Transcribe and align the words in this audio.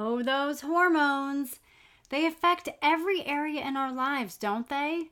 Oh, 0.00 0.22
those 0.22 0.60
hormones. 0.60 1.58
They 2.08 2.24
affect 2.24 2.68
every 2.80 3.26
area 3.26 3.66
in 3.66 3.76
our 3.76 3.92
lives, 3.92 4.36
don't 4.36 4.68
they? 4.68 5.10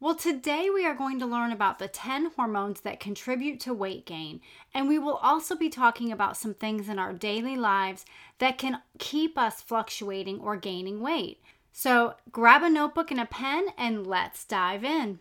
Well, 0.00 0.14
today 0.14 0.70
we 0.70 0.86
are 0.86 0.94
going 0.94 1.18
to 1.18 1.26
learn 1.26 1.52
about 1.52 1.78
the 1.78 1.86
10 1.86 2.30
hormones 2.34 2.80
that 2.80 2.98
contribute 2.98 3.60
to 3.60 3.74
weight 3.74 4.06
gain, 4.06 4.40
and 4.72 4.88
we 4.88 4.98
will 4.98 5.16
also 5.16 5.54
be 5.54 5.68
talking 5.68 6.10
about 6.10 6.38
some 6.38 6.54
things 6.54 6.88
in 6.88 6.98
our 6.98 7.12
daily 7.12 7.56
lives 7.56 8.06
that 8.38 8.56
can 8.56 8.80
keep 8.98 9.36
us 9.36 9.60
fluctuating 9.60 10.40
or 10.40 10.56
gaining 10.56 11.00
weight. 11.00 11.42
So 11.70 12.14
grab 12.30 12.62
a 12.62 12.70
notebook 12.70 13.10
and 13.10 13.20
a 13.20 13.26
pen 13.26 13.66
and 13.76 14.06
let's 14.06 14.46
dive 14.46 14.82
in. 14.82 15.18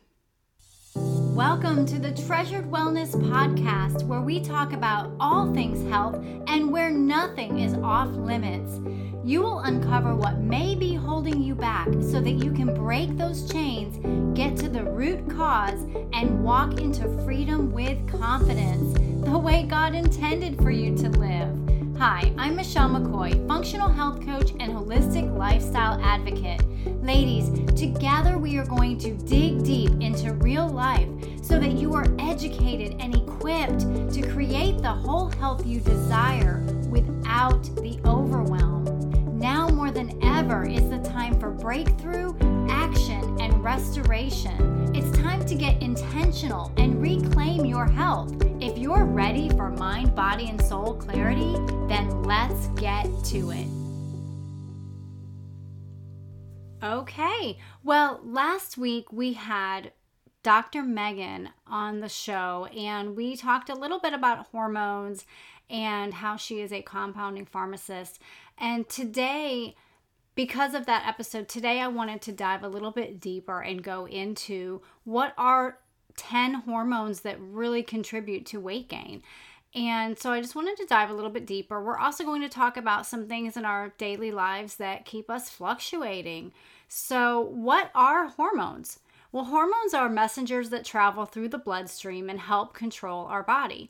Welcome 1.41 1.87
to 1.87 1.97
the 1.97 2.11
Treasured 2.11 2.69
Wellness 2.69 3.15
Podcast, 3.15 4.03
where 4.03 4.21
we 4.21 4.41
talk 4.41 4.73
about 4.73 5.11
all 5.19 5.51
things 5.51 5.89
health 5.89 6.23
and 6.45 6.71
where 6.71 6.91
nothing 6.91 7.57
is 7.57 7.73
off 7.73 8.09
limits. 8.09 8.79
You 9.25 9.41
will 9.41 9.61
uncover 9.61 10.13
what 10.13 10.37
may 10.37 10.75
be 10.75 10.93
holding 10.93 11.41
you 11.41 11.55
back 11.55 11.87
so 11.99 12.21
that 12.21 12.33
you 12.33 12.51
can 12.51 12.75
break 12.75 13.17
those 13.17 13.51
chains, 13.51 13.97
get 14.37 14.55
to 14.57 14.69
the 14.69 14.83
root 14.83 15.27
cause, 15.31 15.81
and 16.13 16.43
walk 16.43 16.79
into 16.79 17.09
freedom 17.25 17.71
with 17.71 18.07
confidence, 18.07 18.93
the 19.25 19.35
way 19.35 19.63
God 19.63 19.95
intended 19.95 20.57
for 20.61 20.69
you 20.69 20.95
to 20.97 21.09
live. 21.09 21.70
Hi, 22.01 22.33
I'm 22.35 22.55
Michelle 22.55 22.89
McCoy, 22.89 23.47
functional 23.47 23.87
health 23.87 24.25
coach 24.25 24.53
and 24.59 24.73
holistic 24.73 25.37
lifestyle 25.37 26.01
advocate. 26.01 26.59
Ladies, 27.03 27.51
together 27.79 28.39
we 28.39 28.57
are 28.57 28.65
going 28.65 28.97
to 28.97 29.13
dig 29.13 29.63
deep 29.63 29.91
into 30.01 30.33
real 30.33 30.67
life 30.67 31.07
so 31.43 31.59
that 31.59 31.73
you 31.73 31.93
are 31.93 32.07
educated 32.17 32.99
and 32.99 33.13
equipped 33.13 33.81
to 34.15 34.27
create 34.33 34.81
the 34.81 34.91
whole 34.91 35.27
health 35.27 35.63
you 35.63 35.79
desire 35.79 36.63
without 36.89 37.63
the 37.75 37.99
overwhelm. 38.03 39.37
Now 39.37 39.69
more 39.69 39.91
than 39.91 40.17
ever 40.23 40.65
is 40.65 40.89
the 40.89 41.07
time 41.07 41.39
for 41.39 41.51
breakthrough, 41.51 42.33
action, 42.67 43.39
and 43.39 43.63
restoration. 43.63 44.95
It's 44.95 45.15
time 45.19 45.45
to 45.45 45.53
get 45.53 45.79
intentional 45.83 46.71
and 46.77 46.99
reclaim 46.99 47.63
your 47.63 47.85
health. 47.85 48.33
If 48.59 48.70
you're 48.81 49.05
ready 49.05 49.47
for 49.49 49.69
mind, 49.69 50.15
body, 50.15 50.49
and 50.49 50.59
soul 50.59 50.95
clarity, 50.95 51.53
then 51.87 52.23
let's 52.23 52.65
get 52.69 53.05
to 53.23 53.51
it. 53.51 53.67
Okay, 56.83 57.59
well, 57.83 58.19
last 58.23 58.79
week 58.79 59.13
we 59.13 59.33
had 59.33 59.91
Dr. 60.41 60.81
Megan 60.81 61.49
on 61.67 61.99
the 61.99 62.09
show, 62.09 62.65
and 62.75 63.15
we 63.15 63.35
talked 63.35 63.69
a 63.69 63.75
little 63.75 63.99
bit 63.99 64.13
about 64.13 64.47
hormones 64.47 65.27
and 65.69 66.15
how 66.15 66.35
she 66.35 66.59
is 66.59 66.73
a 66.73 66.81
compounding 66.81 67.45
pharmacist. 67.45 68.19
And 68.57 68.89
today, 68.89 69.75
because 70.33 70.73
of 70.73 70.87
that 70.87 71.07
episode, 71.07 71.47
today 71.47 71.81
I 71.81 71.87
wanted 71.87 72.23
to 72.23 72.31
dive 72.31 72.63
a 72.63 72.67
little 72.67 72.89
bit 72.89 73.19
deeper 73.19 73.61
and 73.61 73.83
go 73.83 74.07
into 74.07 74.81
what 75.03 75.35
are 75.37 75.77
10 76.17 76.53
hormones 76.53 77.21
that 77.21 77.39
really 77.39 77.83
contribute 77.83 78.45
to 78.47 78.59
weight 78.59 78.89
gain. 78.89 79.23
And 79.73 80.19
so 80.19 80.31
I 80.31 80.41
just 80.41 80.55
wanted 80.55 80.75
to 80.77 80.85
dive 80.85 81.09
a 81.09 81.13
little 81.13 81.29
bit 81.29 81.45
deeper. 81.45 81.81
We're 81.81 81.97
also 81.97 82.25
going 82.25 82.41
to 82.41 82.49
talk 82.49 82.75
about 82.75 83.05
some 83.05 83.27
things 83.27 83.55
in 83.55 83.63
our 83.63 83.93
daily 83.97 84.31
lives 84.31 84.75
that 84.75 85.05
keep 85.05 85.29
us 85.29 85.49
fluctuating. 85.49 86.51
So, 86.89 87.39
what 87.39 87.89
are 87.95 88.27
hormones? 88.27 88.99
Well, 89.31 89.45
hormones 89.45 89.93
are 89.93 90.09
messengers 90.09 90.71
that 90.71 90.83
travel 90.83 91.25
through 91.25 91.49
the 91.49 91.57
bloodstream 91.57 92.29
and 92.29 92.39
help 92.39 92.73
control 92.73 93.25
our 93.27 93.43
body. 93.43 93.89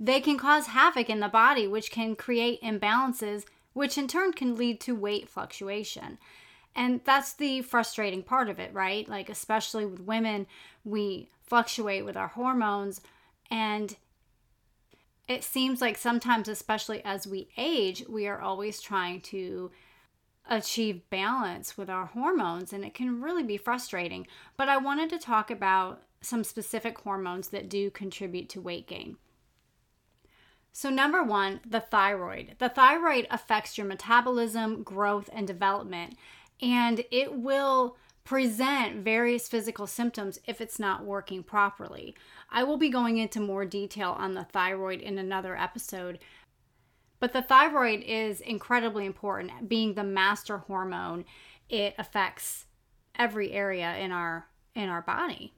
They 0.00 0.20
can 0.20 0.38
cause 0.38 0.66
havoc 0.66 1.08
in 1.08 1.20
the 1.20 1.28
body, 1.28 1.68
which 1.68 1.92
can 1.92 2.16
create 2.16 2.60
imbalances, 2.62 3.44
which 3.74 3.96
in 3.96 4.08
turn 4.08 4.32
can 4.32 4.56
lead 4.56 4.80
to 4.80 4.96
weight 4.96 5.28
fluctuation. 5.28 6.18
And 6.74 7.00
that's 7.04 7.32
the 7.32 7.62
frustrating 7.62 8.22
part 8.22 8.48
of 8.48 8.58
it, 8.58 8.74
right? 8.74 9.08
Like, 9.08 9.30
especially 9.30 9.86
with 9.86 10.00
women, 10.00 10.46
we 10.84 11.28
fluctuate 11.46 12.04
with 12.04 12.16
our 12.16 12.28
hormones 12.28 13.00
and 13.50 13.96
it 15.28 15.42
seems 15.42 15.80
like 15.80 15.98
sometimes, 15.98 16.48
especially 16.48 17.04
as 17.04 17.26
we 17.26 17.48
age, 17.56 18.04
we 18.08 18.28
are 18.28 18.40
always 18.40 18.80
trying 18.80 19.20
to 19.22 19.72
achieve 20.48 21.08
balance 21.10 21.76
with 21.76 21.90
our 21.90 22.06
hormones, 22.06 22.72
and 22.72 22.84
it 22.84 22.94
can 22.94 23.20
really 23.20 23.42
be 23.42 23.56
frustrating. 23.56 24.26
But 24.56 24.68
I 24.68 24.76
wanted 24.76 25.10
to 25.10 25.18
talk 25.18 25.50
about 25.50 26.02
some 26.20 26.44
specific 26.44 26.98
hormones 26.98 27.48
that 27.48 27.68
do 27.68 27.90
contribute 27.90 28.48
to 28.50 28.60
weight 28.60 28.86
gain. 28.86 29.16
So, 30.72 30.90
number 30.90 31.22
one, 31.22 31.60
the 31.66 31.80
thyroid. 31.80 32.56
The 32.58 32.68
thyroid 32.68 33.26
affects 33.30 33.76
your 33.76 33.86
metabolism, 33.86 34.82
growth, 34.82 35.28
and 35.32 35.46
development, 35.46 36.16
and 36.60 37.04
it 37.10 37.34
will 37.34 37.96
present 38.26 39.04
various 39.04 39.48
physical 39.48 39.86
symptoms 39.86 40.40
if 40.46 40.60
it's 40.60 40.80
not 40.80 41.04
working 41.04 41.44
properly. 41.44 42.14
I 42.50 42.64
will 42.64 42.76
be 42.76 42.90
going 42.90 43.18
into 43.18 43.40
more 43.40 43.64
detail 43.64 44.10
on 44.18 44.34
the 44.34 44.44
thyroid 44.44 45.00
in 45.00 45.16
another 45.16 45.56
episode. 45.56 46.18
But 47.20 47.32
the 47.32 47.40
thyroid 47.40 48.02
is 48.02 48.40
incredibly 48.40 49.06
important, 49.06 49.68
being 49.68 49.94
the 49.94 50.04
master 50.04 50.58
hormone. 50.58 51.24
It 51.70 51.94
affects 51.98 52.66
every 53.14 53.52
area 53.52 53.96
in 53.96 54.12
our 54.12 54.48
in 54.74 54.90
our 54.90 55.02
body. 55.02 55.54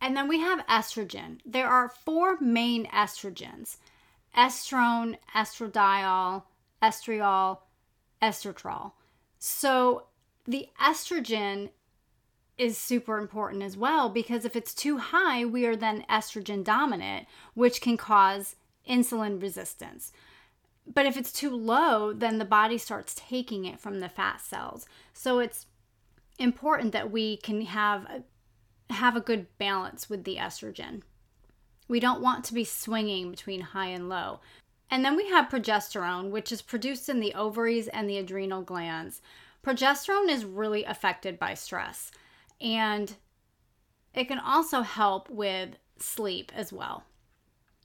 And 0.00 0.16
then 0.16 0.28
we 0.28 0.38
have 0.38 0.66
estrogen. 0.66 1.40
There 1.44 1.68
are 1.68 1.88
four 1.88 2.38
main 2.40 2.86
estrogens 2.86 3.76
estrone, 4.36 5.16
estradiol, 5.34 6.44
estriol, 6.80 7.58
estetrol. 8.22 8.92
So 9.40 10.04
the 10.48 10.70
estrogen 10.82 11.68
is 12.56 12.78
super 12.78 13.18
important 13.18 13.62
as 13.62 13.76
well 13.76 14.08
because 14.08 14.46
if 14.46 14.56
it's 14.56 14.74
too 14.74 14.96
high, 14.96 15.44
we 15.44 15.66
are 15.66 15.76
then 15.76 16.06
estrogen 16.10 16.64
dominant, 16.64 17.26
which 17.52 17.82
can 17.82 17.98
cause 17.98 18.56
insulin 18.88 19.40
resistance. 19.40 20.10
But 20.92 21.04
if 21.04 21.18
it's 21.18 21.32
too 21.32 21.54
low, 21.54 22.14
then 22.14 22.38
the 22.38 22.46
body 22.46 22.78
starts 22.78 23.14
taking 23.14 23.66
it 23.66 23.78
from 23.78 24.00
the 24.00 24.08
fat 24.08 24.40
cells. 24.40 24.86
So 25.12 25.38
it's 25.38 25.66
important 26.38 26.92
that 26.92 27.10
we 27.10 27.36
can 27.36 27.60
have 27.66 28.04
a, 28.06 28.94
have 28.94 29.16
a 29.16 29.20
good 29.20 29.46
balance 29.58 30.08
with 30.08 30.24
the 30.24 30.36
estrogen. 30.36 31.02
We 31.88 32.00
don't 32.00 32.22
want 32.22 32.42
to 32.46 32.54
be 32.54 32.64
swinging 32.64 33.30
between 33.30 33.60
high 33.60 33.88
and 33.88 34.08
low. 34.08 34.40
And 34.90 35.04
then 35.04 35.14
we 35.14 35.28
have 35.28 35.50
progesterone, 35.50 36.30
which 36.30 36.50
is 36.50 36.62
produced 36.62 37.10
in 37.10 37.20
the 37.20 37.34
ovaries 37.34 37.88
and 37.88 38.08
the 38.08 38.16
adrenal 38.16 38.62
glands. 38.62 39.20
Progesterone 39.62 40.28
is 40.28 40.44
really 40.44 40.84
affected 40.84 41.38
by 41.38 41.54
stress, 41.54 42.10
and 42.60 43.14
it 44.14 44.28
can 44.28 44.38
also 44.38 44.82
help 44.82 45.28
with 45.28 45.76
sleep 45.98 46.52
as 46.54 46.72
well. 46.72 47.04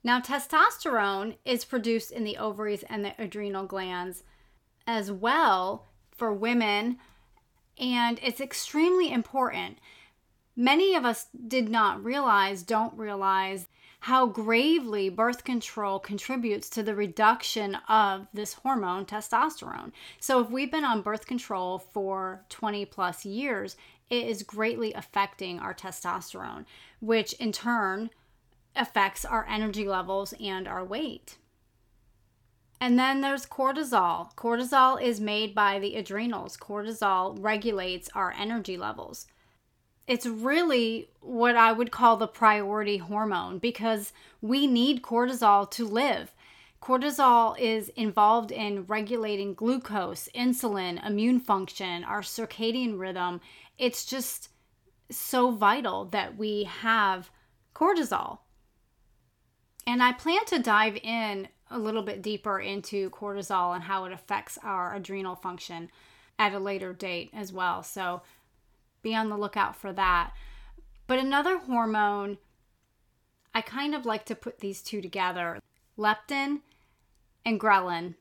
Now, 0.04 0.20
testosterone 0.20 1.38
is 1.46 1.66
produced 1.66 2.12
in 2.12 2.24
the 2.24 2.38
ovaries 2.38 2.84
and 2.84 3.04
the 3.04 3.14
adrenal 3.18 3.66
glands 3.66 4.24
as 4.86 5.12
well 5.12 5.88
for 6.12 6.34
women, 6.34 6.98
and 7.78 8.20
it's 8.22 8.42
extremely 8.42 9.12
important. 9.12 9.78
Many 10.56 10.94
of 10.94 11.06
us 11.06 11.28
did 11.48 11.70
not 11.70 12.04
realize, 12.04 12.64
don't 12.64 12.98
realize 12.98 13.68
how 14.04 14.26
gravely 14.26 15.08
birth 15.08 15.46
control 15.46 15.98
contributes 15.98 16.70
to 16.70 16.84
the 16.84 16.94
reduction 16.94 17.74
of 17.88 18.28
this 18.34 18.52
hormone, 18.52 19.06
testosterone. 19.06 19.94
So, 20.20 20.42
if 20.42 20.50
we've 20.50 20.70
been 20.70 20.84
on 20.84 21.02
birth 21.02 21.26
control 21.26 21.80
for 21.80 22.44
20 22.50 22.84
plus 22.88 23.24
years, 23.24 23.78
it 24.10 24.28
is 24.28 24.44
greatly 24.44 24.92
affecting 24.92 25.58
our 25.58 25.74
testosterone, 25.74 26.66
which 27.00 27.32
in 27.34 27.54
turn 27.54 28.10
affects 28.76 29.24
our 29.24 29.48
energy 29.48 29.88
levels 29.88 30.34
and 30.38 30.68
our 30.68 30.84
weight. 30.84 31.38
And 32.82 33.00
then 33.00 33.22
there's 33.22 33.46
cortisol. 33.46 34.36
Cortisol 34.36 35.02
is 35.02 35.22
made 35.22 35.56
by 35.56 35.80
the 35.80 35.96
adrenals. 35.96 36.58
Cortisol 36.58 37.38
regulates 37.40 38.10
our 38.14 38.34
energy 38.38 38.76
levels. 38.76 39.28
It's 40.08 40.26
really 40.26 41.10
what 41.22 41.56
I 41.56 41.72
would 41.72 41.92
call 41.92 42.18
the 42.18 42.28
priority 42.28 42.98
hormone 42.98 43.60
because 43.60 44.12
we 44.42 44.68
need 44.68 45.02
cortisol 45.02 45.70
to 45.72 45.86
live. 45.86 46.34
Cortisol 46.82 47.58
is 47.58 47.88
involved 47.90 48.52
in 48.52 48.86
regulating 48.86 49.54
glucose, 49.54 50.28
insulin, 50.36 51.06
immune 51.06 51.40
function, 51.40 52.04
our 52.04 52.22
circadian 52.22 53.00
rhythm. 53.00 53.40
It's 53.78 54.06
just 54.06 54.50
so 55.10 55.52
vital 55.52 56.06
that 56.06 56.38
we 56.38 56.66
have 56.66 57.32
cortisol. 57.74 58.40
And 59.88 60.04
I 60.04 60.12
plan 60.12 60.44
to 60.48 60.60
dive 60.60 60.98
in 60.98 61.48
a 61.72 61.80
little 61.80 62.04
bit 62.04 62.22
deeper 62.22 62.60
into 62.60 63.10
cortisol 63.12 63.74
and 63.74 63.84
how 63.84 64.04
it 64.04 64.12
affects 64.12 64.58
our 64.64 64.94
adrenal 64.94 65.36
function 65.36 65.90
at 66.38 66.54
a 66.54 66.60
later 66.60 66.92
date 66.92 67.30
as 67.34 67.54
well. 67.54 67.82
So 67.84 68.22
be 69.04 69.14
on 69.16 69.30
the 69.30 69.38
lookout 69.38 69.76
for 69.76 69.94
that. 69.94 70.32
But 71.06 71.20
another 71.20 71.60
hormone, 71.60 72.38
I 73.54 73.62
kind 73.62 73.94
of 73.94 74.06
like 74.06 74.26
to 74.26 74.36
put 74.36 74.60
these 74.60 74.82
two 74.82 75.02
together 75.02 75.60
leptin 75.98 76.62
and 77.46 77.60
ghrelin. 77.60 78.16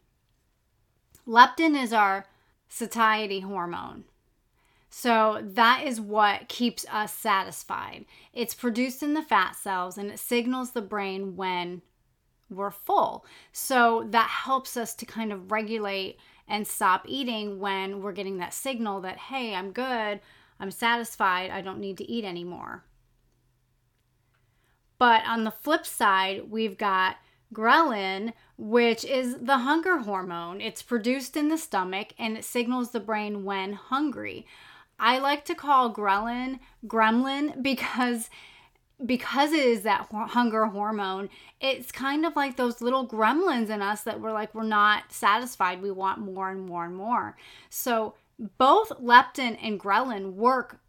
Leptin 1.27 1.81
is 1.81 1.93
our 1.93 2.27
satiety 2.69 3.41
hormone. 3.41 4.05
So 4.91 5.41
that 5.43 5.85
is 5.87 6.01
what 6.01 6.49
keeps 6.49 6.85
us 6.93 7.15
satisfied. 7.15 8.05
It's 8.35 8.53
produced 8.53 9.03
in 9.03 9.15
the 9.15 9.23
fat 9.23 9.57
cells 9.57 9.97
and 9.97 10.11
it 10.11 10.19
signals 10.19 10.73
the 10.73 10.83
brain 10.83 11.35
when 11.35 11.81
we're 12.51 12.71
full. 12.71 13.25
So 13.53 14.07
that 14.11 14.29
helps 14.29 14.77
us 14.77 14.95
to 14.97 15.07
kind 15.07 15.33
of 15.33 15.51
regulate 15.51 16.19
and 16.47 16.67
stop 16.67 17.07
eating 17.09 17.59
when 17.59 18.03
we're 18.03 18.13
getting 18.13 18.37
that 18.39 18.53
signal 18.53 19.01
that, 19.01 19.17
hey, 19.17 19.55
I'm 19.55 19.73
good, 19.73 20.21
I'm 20.61 20.71
satisfied, 20.71 21.51
I 21.51 21.61
don't 21.61 21.81
need 21.81 21.99
to 21.99 22.11
eat 22.11 22.25
anymore. 22.25 22.85
But 24.99 25.25
on 25.27 25.45
the 25.45 25.51
flip 25.51 25.85
side, 25.85 26.51
we've 26.51 26.79
got 26.79 27.17
ghrelin, 27.53 28.33
which 28.57 29.05
is 29.05 29.37
the 29.39 29.59
hunger 29.59 29.99
hormone. 29.99 30.61
It's 30.61 30.83
produced 30.83 31.37
in 31.37 31.49
the 31.49 31.59
stomach 31.59 32.15
and 32.19 32.37
it 32.37 32.45
signals 32.45 32.91
the 32.91 33.01
brain 33.01 33.45
when 33.45 33.73
hungry. 33.73 34.47
I 34.99 35.19
like 35.19 35.45
to 35.47 35.55
call 35.55 35.93
ghrelin 35.93 36.61
gremlin 36.87 37.63
because 37.63 38.31
because 39.05 39.53
it 39.53 39.65
is 39.65 39.83
that 39.83 40.07
hunger 40.13 40.67
hormone, 40.67 41.29
it's 41.61 41.91
kind 41.91 42.25
of 42.25 42.37
like 42.37 42.57
those 42.57 42.81
little 42.81 43.09
gremlins 43.09 43.69
in 43.69 43.83
us 43.83 44.03
that 44.03 44.21
we're 44.21 44.31
like 44.31 44.55
we're 44.55 44.63
not 44.63 45.11
satisfied. 45.11 45.83
We 45.83 45.91
want 45.91 46.21
more 46.21 46.51
and 46.51 46.65
more 46.65 46.85
and 46.85 46.95
more. 46.95 47.37
So 47.69 48.15
both 48.59 48.91
leptin 49.01 49.57
and 49.63 49.79
ghrelin 49.79 50.35
work 50.35 50.81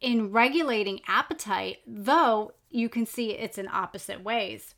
in 0.00 0.30
regulating 0.30 1.00
appetite, 1.06 1.78
though 1.86 2.52
you 2.70 2.88
can 2.88 3.06
see 3.06 3.30
it's 3.30 3.58
in 3.58 3.68
opposite 3.68 4.22
ways. 4.22 4.74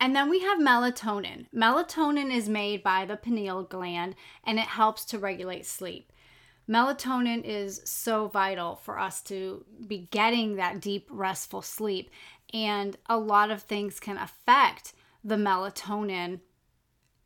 And 0.00 0.16
then 0.16 0.30
we 0.30 0.40
have 0.40 0.58
melatonin. 0.58 1.46
Melatonin 1.54 2.34
is 2.34 2.48
made 2.48 2.82
by 2.82 3.04
the 3.04 3.16
pineal 3.16 3.62
gland 3.64 4.14
and 4.44 4.58
it 4.58 4.64
helps 4.64 5.04
to 5.06 5.18
regulate 5.18 5.66
sleep. 5.66 6.10
Melatonin 6.68 7.44
is 7.44 7.82
so 7.84 8.28
vital 8.28 8.76
for 8.76 8.98
us 8.98 9.20
to 9.22 9.64
be 9.86 10.08
getting 10.10 10.56
that 10.56 10.80
deep, 10.80 11.06
restful 11.10 11.62
sleep. 11.62 12.10
And 12.54 12.96
a 13.06 13.18
lot 13.18 13.50
of 13.50 13.62
things 13.62 14.00
can 14.00 14.16
affect 14.16 14.94
the 15.22 15.36
melatonin 15.36 16.40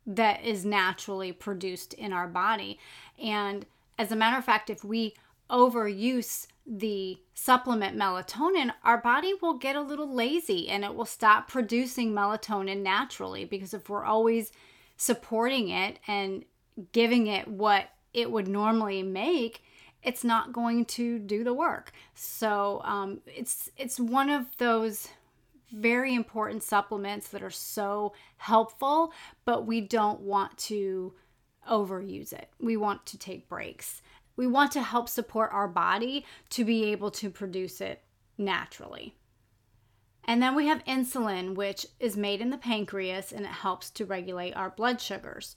that 0.05 0.43
is 0.43 0.65
naturally 0.65 1.31
produced 1.31 1.93
in 1.93 2.13
our 2.13 2.27
body. 2.27 2.79
And 3.21 3.65
as 3.97 4.11
a 4.11 4.15
matter 4.15 4.37
of 4.37 4.45
fact, 4.45 4.69
if 4.69 4.83
we 4.83 5.13
overuse 5.49 6.47
the 6.65 7.17
supplement 7.33 7.95
melatonin, 7.97 8.71
our 8.83 8.97
body 8.97 9.33
will 9.41 9.53
get 9.53 9.75
a 9.75 9.81
little 9.81 10.11
lazy 10.11 10.67
and 10.69 10.83
it 10.83 10.95
will 10.95 11.05
stop 11.05 11.47
producing 11.47 12.11
melatonin 12.11 12.81
naturally 12.81 13.45
because 13.45 13.73
if 13.73 13.89
we're 13.89 14.03
always 14.03 14.51
supporting 14.97 15.69
it 15.69 15.99
and 16.07 16.43
giving 16.91 17.27
it 17.27 17.47
what 17.47 17.89
it 18.13 18.31
would 18.31 18.47
normally 18.47 19.03
make, 19.03 19.63
it's 20.01 20.23
not 20.23 20.53
going 20.53 20.85
to 20.85 21.19
do 21.19 21.43
the 21.43 21.53
work. 21.53 21.91
So 22.13 22.81
um, 22.83 23.19
it's 23.25 23.69
it's 23.77 23.99
one 23.99 24.29
of 24.29 24.45
those 24.57 25.09
very 25.71 26.13
important 26.13 26.63
supplements 26.63 27.29
that 27.29 27.43
are 27.43 27.49
so 27.49 28.13
helpful, 28.37 29.13
but 29.45 29.65
we 29.65 29.81
don't 29.81 30.21
want 30.21 30.57
to 30.57 31.13
overuse 31.69 32.33
it. 32.33 32.49
We 32.59 32.77
want 32.77 33.05
to 33.07 33.17
take 33.17 33.49
breaks. 33.49 34.01
We 34.35 34.47
want 34.47 34.71
to 34.73 34.81
help 34.81 35.09
support 35.09 35.51
our 35.53 35.67
body 35.67 36.25
to 36.51 36.65
be 36.65 36.85
able 36.91 37.11
to 37.11 37.29
produce 37.29 37.81
it 37.81 38.03
naturally. 38.37 39.15
And 40.25 40.41
then 40.41 40.55
we 40.55 40.67
have 40.67 40.83
insulin, 40.85 41.55
which 41.55 41.85
is 41.99 42.17
made 42.17 42.41
in 42.41 42.49
the 42.49 42.57
pancreas 42.57 43.31
and 43.31 43.45
it 43.45 43.51
helps 43.51 43.89
to 43.91 44.05
regulate 44.05 44.55
our 44.55 44.71
blood 44.71 44.99
sugars. 44.99 45.55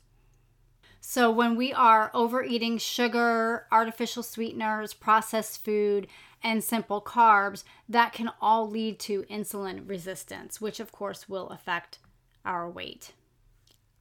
So, 1.01 1.31
when 1.31 1.57
we 1.57 1.73
are 1.73 2.11
overeating 2.13 2.79
sugar, 2.79 3.67
artificial 3.71 4.23
sweeteners, 4.23 4.95
processed 4.95 5.65
food, 5.65 6.09
and 6.43 6.63
simple 6.63 7.01
carbs, 7.01 7.65
that 7.89 8.13
can 8.13 8.31
all 8.41 8.69
lead 8.69 8.99
to 9.01 9.25
insulin 9.25 9.89
resistance, 9.89 10.61
which 10.61 10.81
of 10.81 10.93
course 10.93 11.29
will 11.29 11.49
affect 11.49 11.99
our 12.45 12.69
weight. 12.69 13.13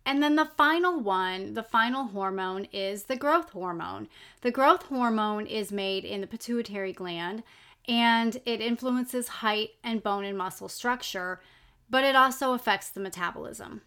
And 0.06 0.24
then 0.24 0.36
the 0.36 0.46
final 0.46 1.00
one, 1.00 1.54
the 1.54 1.64
final 1.64 2.06
hormone, 2.06 2.66
is 2.72 3.04
the 3.04 3.18
growth 3.18 3.50
hormone. 3.50 4.08
The 4.40 4.52
growth 4.52 4.84
hormone 4.84 5.46
is 5.46 5.72
made 5.72 6.06
in 6.06 6.22
the 6.22 6.28
pituitary 6.28 6.94
gland 6.94 7.44
and 7.88 8.40
it 8.46 8.62
influences 8.62 9.28
height 9.28 9.72
and 9.84 10.04
bone 10.04 10.24
and 10.24 10.38
muscle 10.38 10.70
structure, 10.70 11.42
but 11.90 12.04
it 12.04 12.16
also 12.16 12.54
affects 12.54 12.90
the 12.90 13.00
metabolism. 13.00 13.82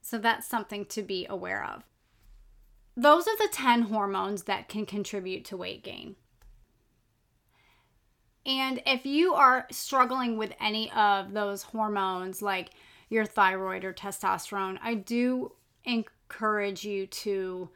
So 0.00 0.18
that's 0.18 0.46
something 0.46 0.84
to 0.86 1.02
be 1.02 1.26
aware 1.28 1.64
of. 1.64 1.84
Those 2.96 3.26
are 3.26 3.36
the 3.36 3.48
10 3.52 3.82
hormones 3.82 4.44
that 4.44 4.68
can 4.68 4.86
contribute 4.86 5.44
to 5.46 5.56
weight 5.56 5.82
gain. 5.82 6.16
And 8.46 8.82
if 8.86 9.04
you 9.04 9.34
are 9.34 9.66
struggling 9.70 10.36
with 10.36 10.52
any 10.60 10.90
of 10.92 11.32
those 11.32 11.62
hormones, 11.62 12.40
like 12.40 12.70
your 13.08 13.26
thyroid 13.26 13.84
or 13.84 13.92
testosterone, 13.92 14.78
I 14.82 14.94
do 14.94 15.52
encourage 15.84 16.84
you 16.84 17.06
to 17.06 17.68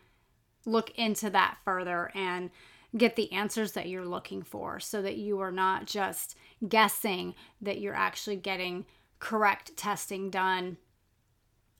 look 0.64 0.90
into 0.96 1.28
that 1.30 1.58
further 1.64 2.10
and 2.14 2.50
get 2.96 3.16
the 3.16 3.32
answers 3.32 3.72
that 3.72 3.88
you're 3.88 4.06
looking 4.06 4.42
for 4.42 4.78
so 4.80 5.02
that 5.02 5.16
you 5.16 5.40
are 5.40 5.50
not 5.50 5.86
just 5.86 6.36
guessing 6.68 7.34
that 7.60 7.80
you're 7.80 7.94
actually 7.94 8.36
getting 8.36 8.86
correct 9.18 9.76
testing 9.76 10.30
done 10.30 10.76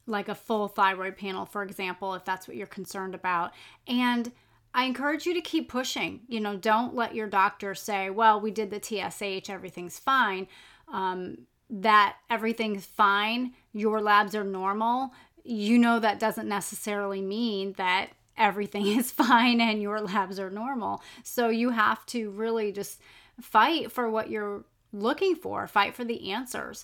like 0.07 0.27
a 0.27 0.35
full 0.35 0.67
thyroid 0.67 1.17
panel 1.17 1.45
for 1.45 1.63
example 1.63 2.13
if 2.13 2.23
that's 2.25 2.47
what 2.47 2.57
you're 2.57 2.67
concerned 2.67 3.15
about. 3.15 3.53
And 3.87 4.31
I 4.75 4.83
encourage 4.83 5.25
you 5.25 5.33
to 5.33 5.41
keep 5.41 5.69
pushing. 5.69 6.19
You 6.27 6.41
know, 6.41 6.57
don't 6.57 6.93
let 6.93 7.15
your 7.15 7.27
doctor 7.27 7.73
say, 7.73 8.09
well, 8.09 8.41
we 8.41 8.51
did 8.51 8.69
the 8.69 8.81
TSH, 8.83 9.49
everything's 9.49 9.97
fine. 9.97 10.47
Um, 10.91 11.47
that 11.69 12.17
everything's 12.29 12.85
fine, 12.85 13.53
your 13.71 14.01
labs 14.01 14.35
are 14.35 14.43
normal. 14.43 15.13
You 15.45 15.79
know, 15.79 15.99
that 15.99 16.19
doesn't 16.19 16.49
necessarily 16.49 17.21
mean 17.21 17.73
that 17.77 18.09
everything 18.37 18.85
is 18.97 19.11
fine 19.11 19.61
and 19.61 19.81
your 19.81 20.01
labs 20.01 20.39
are 20.39 20.49
normal. 20.49 21.01
So 21.23 21.47
you 21.47 21.69
have 21.69 22.05
to 22.07 22.29
really 22.31 22.73
just 22.73 22.99
fight 23.39 23.93
for 23.93 24.09
what 24.09 24.29
you're 24.29 24.65
looking 24.91 25.35
for, 25.35 25.67
fight 25.67 25.95
for 25.95 26.03
the 26.03 26.31
answers 26.31 26.83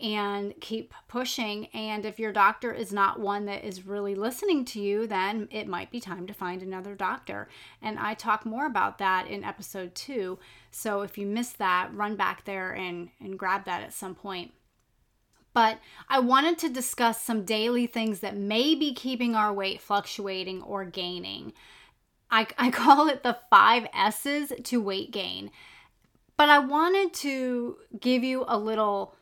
and 0.00 0.54
keep 0.60 0.94
pushing. 1.08 1.66
And 1.74 2.04
if 2.04 2.18
your 2.18 2.32
doctor 2.32 2.72
is 2.72 2.92
not 2.92 3.18
one 3.18 3.46
that 3.46 3.64
is 3.64 3.86
really 3.86 4.14
listening 4.14 4.64
to 4.66 4.80
you, 4.80 5.06
then 5.06 5.48
it 5.50 5.66
might 5.66 5.90
be 5.90 6.00
time 6.00 6.26
to 6.26 6.34
find 6.34 6.62
another 6.62 6.94
doctor. 6.94 7.48
And 7.82 7.98
I 7.98 8.14
talk 8.14 8.46
more 8.46 8.66
about 8.66 8.98
that 8.98 9.26
in 9.26 9.42
episode 9.42 9.94
two. 9.94 10.38
So 10.70 11.02
if 11.02 11.18
you 11.18 11.26
missed 11.26 11.58
that, 11.58 11.92
run 11.92 12.16
back 12.16 12.44
there 12.44 12.72
and, 12.72 13.08
and 13.20 13.38
grab 13.38 13.64
that 13.64 13.82
at 13.82 13.92
some 13.92 14.14
point. 14.14 14.52
But 15.52 15.80
I 16.08 16.20
wanted 16.20 16.58
to 16.58 16.68
discuss 16.68 17.20
some 17.20 17.44
daily 17.44 17.88
things 17.88 18.20
that 18.20 18.36
may 18.36 18.76
be 18.76 18.94
keeping 18.94 19.34
our 19.34 19.52
weight 19.52 19.80
fluctuating 19.80 20.62
or 20.62 20.84
gaining. 20.84 21.52
I, 22.30 22.46
I 22.58 22.70
call 22.70 23.08
it 23.08 23.24
the 23.24 23.38
five 23.50 23.88
S's 23.92 24.52
to 24.62 24.80
weight 24.80 25.10
gain. 25.10 25.50
But 26.36 26.48
I 26.48 26.60
wanted 26.60 27.12
to 27.14 27.78
give 27.98 28.22
you 28.22 28.44
a 28.46 28.56
little 28.56 29.16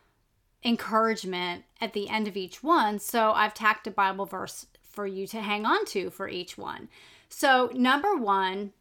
encouragement 0.66 1.64
at 1.80 1.92
the 1.92 2.08
end 2.08 2.26
of 2.26 2.37
each 2.37 2.62
one. 2.62 2.99
So 2.99 3.32
I've 3.32 3.54
tacked 3.54 3.87
a 3.87 3.90
Bible 3.90 4.26
verse 4.26 4.66
for 4.82 5.06
you 5.06 5.26
to 5.28 5.40
hang 5.40 5.64
on 5.64 5.85
to 5.87 6.11
for 6.11 6.28
each 6.28 6.58
one. 6.58 6.88
So, 7.28 7.70
number 7.75 8.16
one, 8.16 8.73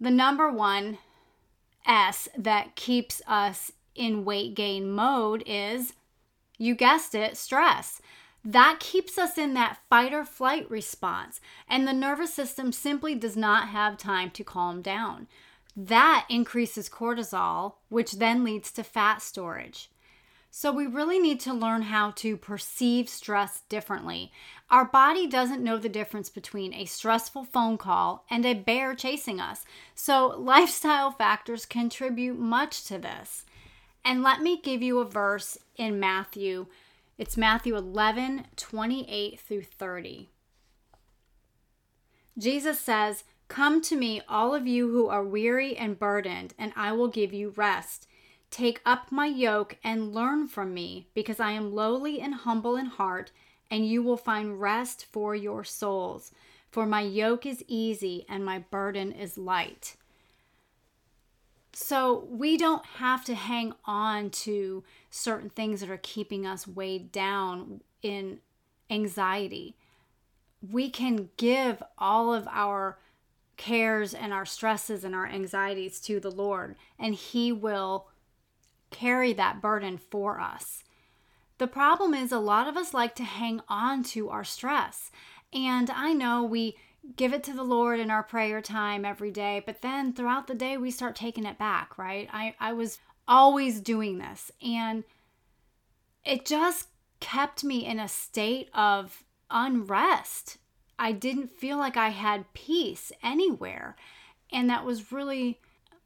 the 0.00 0.10
number 0.10 0.50
one 0.50 0.98
S 1.86 2.28
that 2.36 2.76
keeps 2.76 3.22
us 3.26 3.72
in 3.94 4.24
weight 4.24 4.54
gain 4.54 4.90
mode 4.90 5.42
is, 5.46 5.94
you 6.58 6.74
guessed 6.74 7.14
it, 7.14 7.36
stress. 7.36 8.00
That 8.44 8.78
keeps 8.78 9.18
us 9.18 9.38
in 9.38 9.54
that 9.54 9.78
fight 9.88 10.12
or 10.12 10.24
flight 10.24 10.70
response, 10.70 11.40
and 11.68 11.86
the 11.86 11.92
nervous 11.92 12.32
system 12.32 12.70
simply 12.70 13.14
does 13.14 13.36
not 13.36 13.68
have 13.68 13.96
time 13.96 14.30
to 14.32 14.44
calm 14.44 14.82
down. 14.82 15.26
That 15.76 16.26
increases 16.28 16.88
cortisol, 16.88 17.74
which 17.88 18.12
then 18.12 18.44
leads 18.44 18.70
to 18.72 18.84
fat 18.84 19.22
storage. 19.22 19.90
So, 20.58 20.72
we 20.72 20.86
really 20.86 21.18
need 21.18 21.38
to 21.40 21.52
learn 21.52 21.82
how 21.82 22.12
to 22.12 22.38
perceive 22.38 23.10
stress 23.10 23.60
differently. 23.68 24.32
Our 24.70 24.86
body 24.86 25.26
doesn't 25.26 25.62
know 25.62 25.76
the 25.76 25.90
difference 25.90 26.30
between 26.30 26.72
a 26.72 26.86
stressful 26.86 27.44
phone 27.44 27.76
call 27.76 28.24
and 28.30 28.46
a 28.46 28.54
bear 28.54 28.94
chasing 28.94 29.38
us. 29.38 29.66
So, 29.94 30.28
lifestyle 30.38 31.10
factors 31.10 31.66
contribute 31.66 32.38
much 32.38 32.84
to 32.86 32.96
this. 32.96 33.44
And 34.02 34.22
let 34.22 34.40
me 34.40 34.58
give 34.58 34.80
you 34.80 34.98
a 35.00 35.04
verse 35.04 35.58
in 35.76 36.00
Matthew. 36.00 36.68
It's 37.18 37.36
Matthew 37.36 37.76
11 37.76 38.46
28 38.56 39.38
through 39.38 39.62
30. 39.64 40.30
Jesus 42.38 42.80
says, 42.80 43.24
Come 43.48 43.82
to 43.82 43.94
me, 43.94 44.22
all 44.26 44.54
of 44.54 44.66
you 44.66 44.90
who 44.90 45.08
are 45.08 45.22
weary 45.22 45.76
and 45.76 45.98
burdened, 45.98 46.54
and 46.58 46.72
I 46.74 46.92
will 46.92 47.08
give 47.08 47.34
you 47.34 47.52
rest. 47.56 48.08
Take 48.56 48.80
up 48.86 49.12
my 49.12 49.26
yoke 49.26 49.76
and 49.84 50.14
learn 50.14 50.48
from 50.48 50.72
me, 50.72 51.08
because 51.12 51.40
I 51.40 51.50
am 51.50 51.74
lowly 51.74 52.22
and 52.22 52.32
humble 52.32 52.74
in 52.74 52.86
heart, 52.86 53.30
and 53.70 53.86
you 53.86 54.02
will 54.02 54.16
find 54.16 54.58
rest 54.58 55.04
for 55.12 55.34
your 55.34 55.62
souls. 55.62 56.32
For 56.70 56.86
my 56.86 57.02
yoke 57.02 57.44
is 57.44 57.62
easy 57.68 58.24
and 58.30 58.46
my 58.46 58.60
burden 58.60 59.12
is 59.12 59.36
light. 59.36 59.96
So 61.74 62.26
we 62.30 62.56
don't 62.56 62.86
have 62.86 63.26
to 63.26 63.34
hang 63.34 63.74
on 63.84 64.30
to 64.30 64.82
certain 65.10 65.50
things 65.50 65.80
that 65.80 65.90
are 65.90 66.00
keeping 66.02 66.46
us 66.46 66.66
weighed 66.66 67.12
down 67.12 67.82
in 68.00 68.38
anxiety. 68.88 69.76
We 70.66 70.88
can 70.88 71.28
give 71.36 71.82
all 71.98 72.32
of 72.32 72.48
our 72.50 72.96
cares 73.58 74.14
and 74.14 74.32
our 74.32 74.46
stresses 74.46 75.04
and 75.04 75.14
our 75.14 75.26
anxieties 75.26 76.00
to 76.00 76.20
the 76.20 76.30
Lord, 76.30 76.76
and 76.98 77.14
He 77.14 77.52
will 77.52 78.06
carry 78.98 79.32
that 79.34 79.60
burden 79.60 79.98
for 79.98 80.40
us. 80.40 80.82
The 81.58 81.66
problem 81.66 82.14
is, 82.14 82.32
a 82.32 82.38
lot 82.38 82.68
of 82.68 82.76
us 82.76 82.94
like 82.94 83.14
to 83.16 83.24
hang 83.24 83.60
on 83.68 84.02
to 84.04 84.28
our 84.28 84.44
stress. 84.44 85.10
And 85.52 85.90
I 85.90 86.12
know 86.12 86.44
we 86.44 86.76
give 87.16 87.32
it 87.32 87.42
to 87.44 87.52
the 87.52 87.62
Lord 87.62 88.00
in 88.00 88.10
our 88.10 88.22
prayer 88.22 88.60
time 88.60 89.04
every 89.04 89.30
day, 89.30 89.62
but 89.64 89.80
then 89.80 90.12
throughout 90.12 90.46
the 90.46 90.54
day, 90.54 90.76
we 90.76 90.90
start 90.90 91.16
taking 91.16 91.46
it 91.46 91.58
back, 91.58 91.96
right? 91.98 92.28
I, 92.32 92.54
I 92.60 92.72
was 92.72 92.98
always 93.26 93.80
doing 93.80 94.18
this, 94.18 94.50
and 94.62 95.04
it 96.24 96.44
just 96.44 96.88
kept 97.20 97.64
me 97.64 97.86
in 97.86 98.00
a 98.00 98.08
state 98.08 98.68
of 98.74 99.24
unrest. 99.50 100.58
I 100.98 101.12
didn't 101.12 101.50
feel 101.50 101.78
like 101.78 101.96
I 101.96 102.08
had 102.08 102.52
peace 102.54 103.12
anywhere. 103.22 103.96
And 104.52 104.70
that 104.70 104.84
was 104.84 105.12
really 105.12 105.60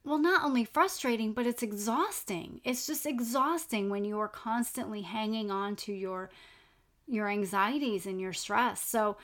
well, 0.05 0.19
not 0.19 0.45
only 0.45 0.65
frustrating, 0.65 1.33
but 1.33 1.47
it's 1.47 1.63
exhausting. 1.63 2.61
It's 2.65 2.87
just 2.87 3.05
exhausting 3.05 3.91
when 3.91 4.05
you 4.05 4.19
are 4.19 4.29
constantly 4.29 5.03
hanging 5.03 5.51
on 5.51 5.77
to 5.77 5.93
your 5.93 6.31
your 7.07 7.29
anxieties 7.29 8.07
and 8.07 8.21
your 8.21 8.33
stress. 8.33 8.81
So 8.81 9.17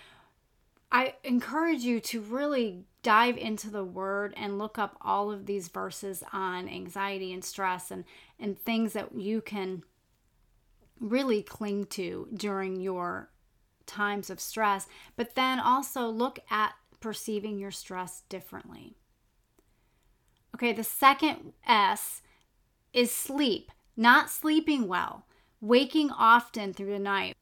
I 0.90 1.14
encourage 1.22 1.82
you 1.82 2.00
to 2.00 2.20
really 2.20 2.84
dive 3.02 3.36
into 3.38 3.70
the 3.70 3.84
word 3.84 4.34
and 4.36 4.58
look 4.58 4.76
up 4.76 4.96
all 5.00 5.30
of 5.30 5.46
these 5.46 5.68
verses 5.68 6.24
on 6.32 6.68
anxiety 6.68 7.32
and 7.32 7.44
stress 7.44 7.90
and 7.90 8.04
and 8.38 8.58
things 8.58 8.92
that 8.92 9.14
you 9.14 9.40
can 9.40 9.82
really 11.00 11.42
cling 11.42 11.86
to 11.86 12.28
during 12.34 12.80
your 12.80 13.30
times 13.86 14.30
of 14.30 14.40
stress, 14.40 14.86
but 15.14 15.34
then 15.34 15.60
also 15.60 16.08
look 16.08 16.38
at 16.50 16.74
perceiving 17.00 17.58
your 17.58 17.70
stress 17.70 18.22
differently. 18.28 18.96
Okay, 20.56 20.72
the 20.72 20.84
second 20.84 21.52
S 21.66 22.22
is 22.94 23.12
sleep, 23.12 23.70
not 23.94 24.30
sleeping 24.30 24.88
well, 24.88 25.26
waking 25.60 26.10
often 26.10 26.72
through 26.72 26.92
the 26.92 26.98
night, 26.98 27.36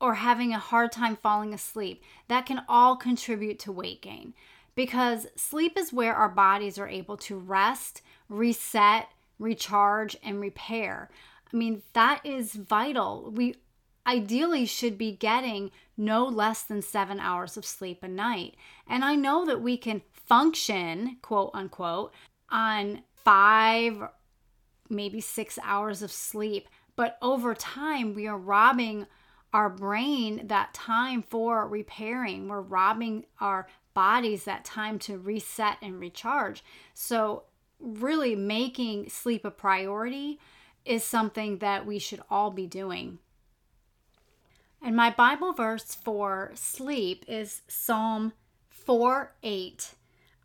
or 0.00 0.14
having 0.14 0.52
a 0.52 0.58
hard 0.58 0.90
time 0.90 1.14
falling 1.14 1.54
asleep. 1.54 2.02
That 2.26 2.44
can 2.44 2.64
all 2.68 2.96
contribute 2.96 3.60
to 3.60 3.70
weight 3.70 4.02
gain 4.02 4.34
because 4.74 5.28
sleep 5.36 5.78
is 5.78 5.92
where 5.92 6.16
our 6.16 6.28
bodies 6.28 6.76
are 6.76 6.88
able 6.88 7.16
to 7.18 7.38
rest, 7.38 8.02
reset, 8.28 9.10
recharge, 9.38 10.16
and 10.24 10.40
repair. 10.40 11.08
I 11.54 11.56
mean, 11.56 11.82
that 11.92 12.20
is 12.24 12.54
vital. 12.54 13.30
We 13.32 13.54
ideally 14.08 14.66
should 14.66 14.98
be 14.98 15.12
getting 15.12 15.70
no 15.96 16.24
less 16.24 16.64
than 16.64 16.82
seven 16.82 17.20
hours 17.20 17.56
of 17.56 17.64
sleep 17.64 18.02
a 18.02 18.08
night. 18.08 18.56
And 18.88 19.04
I 19.04 19.14
know 19.14 19.46
that 19.46 19.62
we 19.62 19.76
can 19.76 20.02
function, 20.12 21.18
quote 21.22 21.52
unquote, 21.54 22.12
on 22.50 23.02
five, 23.14 24.08
maybe 24.88 25.20
six 25.20 25.58
hours 25.62 26.02
of 26.02 26.10
sleep. 26.10 26.68
But 26.94 27.18
over 27.20 27.54
time, 27.54 28.14
we 28.14 28.26
are 28.26 28.38
robbing 28.38 29.06
our 29.52 29.68
brain 29.68 30.46
that 30.48 30.74
time 30.74 31.22
for 31.22 31.66
repairing. 31.66 32.48
We're 32.48 32.60
robbing 32.60 33.24
our 33.40 33.66
bodies 33.94 34.44
that 34.44 34.64
time 34.64 34.98
to 35.00 35.18
reset 35.18 35.78
and 35.80 35.98
recharge. 35.98 36.62
So, 36.94 37.44
really 37.78 38.34
making 38.34 39.08
sleep 39.10 39.44
a 39.44 39.50
priority 39.50 40.38
is 40.84 41.04
something 41.04 41.58
that 41.58 41.84
we 41.84 41.98
should 41.98 42.22
all 42.30 42.50
be 42.50 42.66
doing. 42.66 43.18
And 44.82 44.94
my 44.94 45.10
Bible 45.10 45.52
verse 45.52 45.94
for 45.94 46.52
sleep 46.54 47.24
is 47.26 47.62
Psalm 47.66 48.32
4 48.68 49.32
8. 49.42 49.94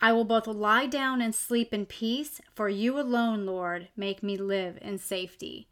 I 0.01 0.11
will 0.13 0.23
both 0.23 0.47
lie 0.47 0.87
down 0.87 1.21
and 1.21 1.33
sleep 1.35 1.73
in 1.73 1.85
peace, 1.85 2.41
for 2.55 2.67
you 2.67 2.99
alone, 2.99 3.45
Lord, 3.45 3.89
make 3.95 4.23
me 4.23 4.35
live 4.35 4.79
in 4.81 4.97
safety. 4.97 5.67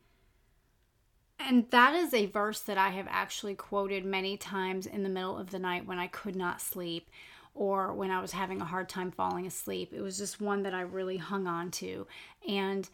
And 1.40 1.66
that 1.72 1.96
is 1.96 2.14
a 2.14 2.28
verse 2.28 2.60
that 2.62 2.78
I 2.78 2.90
have 2.90 3.08
actually 3.10 3.56
quoted 3.56 4.06
many 4.06 4.38
times 4.38 4.86
in 4.86 5.02
the 5.02 5.10
middle 5.10 5.38
of 5.38 5.50
the 5.50 5.58
night 5.58 5.88
when 5.88 5.98
I 5.98 6.08
could 6.08 6.36
not 6.36 6.62
sleep 6.62 7.10
or 7.56 7.92
when 7.94 8.12
I 8.12 8.22
was 8.22 8.34
having 8.34 8.62
a 8.62 8.66
hard 8.66 8.88
time 8.88 9.10
falling 9.10 9.48
asleep. 9.48 9.94
It 9.94 10.02
was 10.02 10.18
just 10.18 10.40
one 10.40 10.64
that 10.64 10.76
I 10.76 10.82
really 10.82 11.18
hung 11.18 11.48
on 11.48 11.72
to. 11.72 12.06
And 12.48 12.88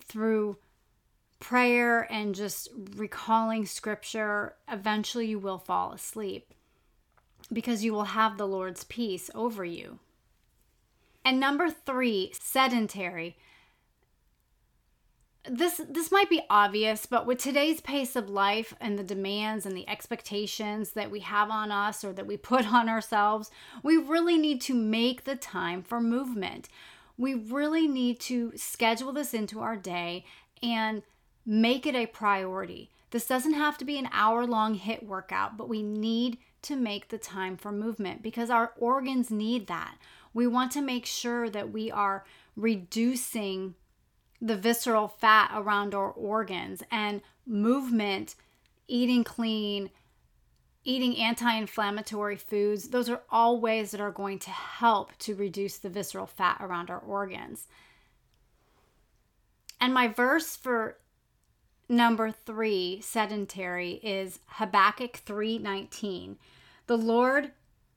through 0.00 0.56
prayer 1.38 2.10
and 2.10 2.34
just 2.34 2.68
recalling 2.96 3.64
scripture, 3.64 4.56
eventually 4.68 5.26
you 5.26 5.38
will 5.38 5.58
fall 5.58 5.92
asleep 5.92 6.52
because 7.52 7.84
you 7.84 7.92
will 7.92 8.04
have 8.04 8.38
the 8.38 8.48
Lord's 8.48 8.82
peace 8.84 9.30
over 9.34 9.64
you. 9.64 10.00
And 11.28 11.38
number 11.38 11.68
three, 11.68 12.32
sedentary. 12.32 13.36
This 15.44 15.78
this 15.86 16.10
might 16.10 16.30
be 16.30 16.40
obvious, 16.48 17.04
but 17.04 17.26
with 17.26 17.36
today's 17.36 17.82
pace 17.82 18.16
of 18.16 18.30
life 18.30 18.72
and 18.80 18.98
the 18.98 19.04
demands 19.04 19.66
and 19.66 19.76
the 19.76 19.86
expectations 19.90 20.92
that 20.92 21.10
we 21.10 21.20
have 21.20 21.50
on 21.50 21.70
us 21.70 22.02
or 22.02 22.14
that 22.14 22.26
we 22.26 22.38
put 22.38 22.66
on 22.72 22.88
ourselves, 22.88 23.50
we 23.82 23.98
really 23.98 24.38
need 24.38 24.62
to 24.62 24.74
make 24.74 25.24
the 25.24 25.36
time 25.36 25.82
for 25.82 26.00
movement. 26.00 26.70
We 27.18 27.34
really 27.34 27.86
need 27.86 28.20
to 28.20 28.54
schedule 28.56 29.12
this 29.12 29.34
into 29.34 29.60
our 29.60 29.76
day 29.76 30.24
and 30.62 31.02
make 31.44 31.84
it 31.84 31.94
a 31.94 32.06
priority. 32.06 32.90
This 33.10 33.26
doesn't 33.26 33.52
have 33.52 33.76
to 33.78 33.84
be 33.84 33.98
an 33.98 34.08
hour 34.12 34.46
long 34.46 34.78
HIIT 34.78 35.02
workout, 35.02 35.58
but 35.58 35.68
we 35.68 35.82
need 35.82 36.38
to 36.62 36.74
make 36.74 37.08
the 37.08 37.18
time 37.18 37.58
for 37.58 37.70
movement 37.70 38.22
because 38.22 38.48
our 38.48 38.72
organs 38.78 39.30
need 39.30 39.66
that. 39.66 39.98
We 40.38 40.46
want 40.46 40.70
to 40.72 40.80
make 40.80 41.04
sure 41.04 41.50
that 41.50 41.72
we 41.72 41.90
are 41.90 42.24
reducing 42.54 43.74
the 44.40 44.54
visceral 44.54 45.08
fat 45.08 45.50
around 45.52 45.96
our 45.96 46.12
organs 46.12 46.80
and 46.92 47.22
movement, 47.44 48.36
eating 48.86 49.24
clean, 49.24 49.90
eating 50.84 51.16
anti 51.16 51.52
inflammatory 51.52 52.36
foods. 52.36 52.90
Those 52.90 53.08
are 53.08 53.22
all 53.30 53.60
ways 53.60 53.90
that 53.90 54.00
are 54.00 54.12
going 54.12 54.38
to 54.38 54.50
help 54.50 55.10
to 55.18 55.34
reduce 55.34 55.76
the 55.76 55.88
visceral 55.88 56.26
fat 56.26 56.58
around 56.60 56.88
our 56.88 57.00
organs. 57.00 57.66
And 59.80 59.92
my 59.92 60.06
verse 60.06 60.54
for 60.54 60.98
number 61.88 62.30
three, 62.30 63.00
sedentary, 63.00 63.94
is 64.04 64.38
Habakkuk 64.46 65.14
3:19. 65.26 66.36
The 66.86 66.96
Lord, 66.96 67.50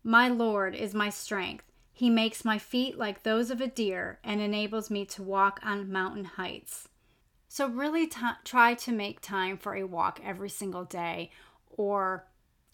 my 0.03 0.27
Lord, 0.27 0.73
is 0.73 0.95
my 0.95 1.11
strength. 1.11 1.70
He 2.01 2.09
makes 2.09 2.43
my 2.43 2.57
feet 2.57 2.97
like 2.97 3.21
those 3.21 3.51
of 3.51 3.61
a 3.61 3.67
deer 3.67 4.17
and 4.23 4.41
enables 4.41 4.89
me 4.89 5.05
to 5.05 5.21
walk 5.21 5.59
on 5.61 5.91
mountain 5.91 6.25
heights. 6.25 6.87
So, 7.47 7.67
really 7.67 8.07
t- 8.07 8.19
try 8.43 8.73
to 8.73 8.91
make 8.91 9.21
time 9.21 9.55
for 9.55 9.75
a 9.75 9.83
walk 9.83 10.19
every 10.25 10.49
single 10.49 10.83
day 10.83 11.29
or 11.69 12.25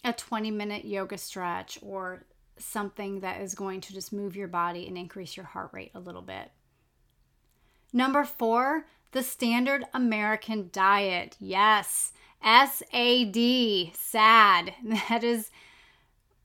a 0.02 0.14
20 0.14 0.50
minute 0.50 0.86
yoga 0.86 1.18
stretch 1.18 1.78
or 1.82 2.24
something 2.56 3.20
that 3.20 3.42
is 3.42 3.54
going 3.54 3.82
to 3.82 3.92
just 3.92 4.14
move 4.14 4.34
your 4.34 4.48
body 4.48 4.88
and 4.88 4.96
increase 4.96 5.36
your 5.36 5.44
heart 5.44 5.68
rate 5.74 5.90
a 5.94 6.00
little 6.00 6.22
bit. 6.22 6.50
Number 7.92 8.24
four, 8.24 8.86
the 9.12 9.22
standard 9.22 9.84
American 9.92 10.70
diet. 10.72 11.36
Yes, 11.38 12.14
SAD, 12.42 13.92
sad. 13.94 14.72
That 15.10 15.22
is 15.22 15.50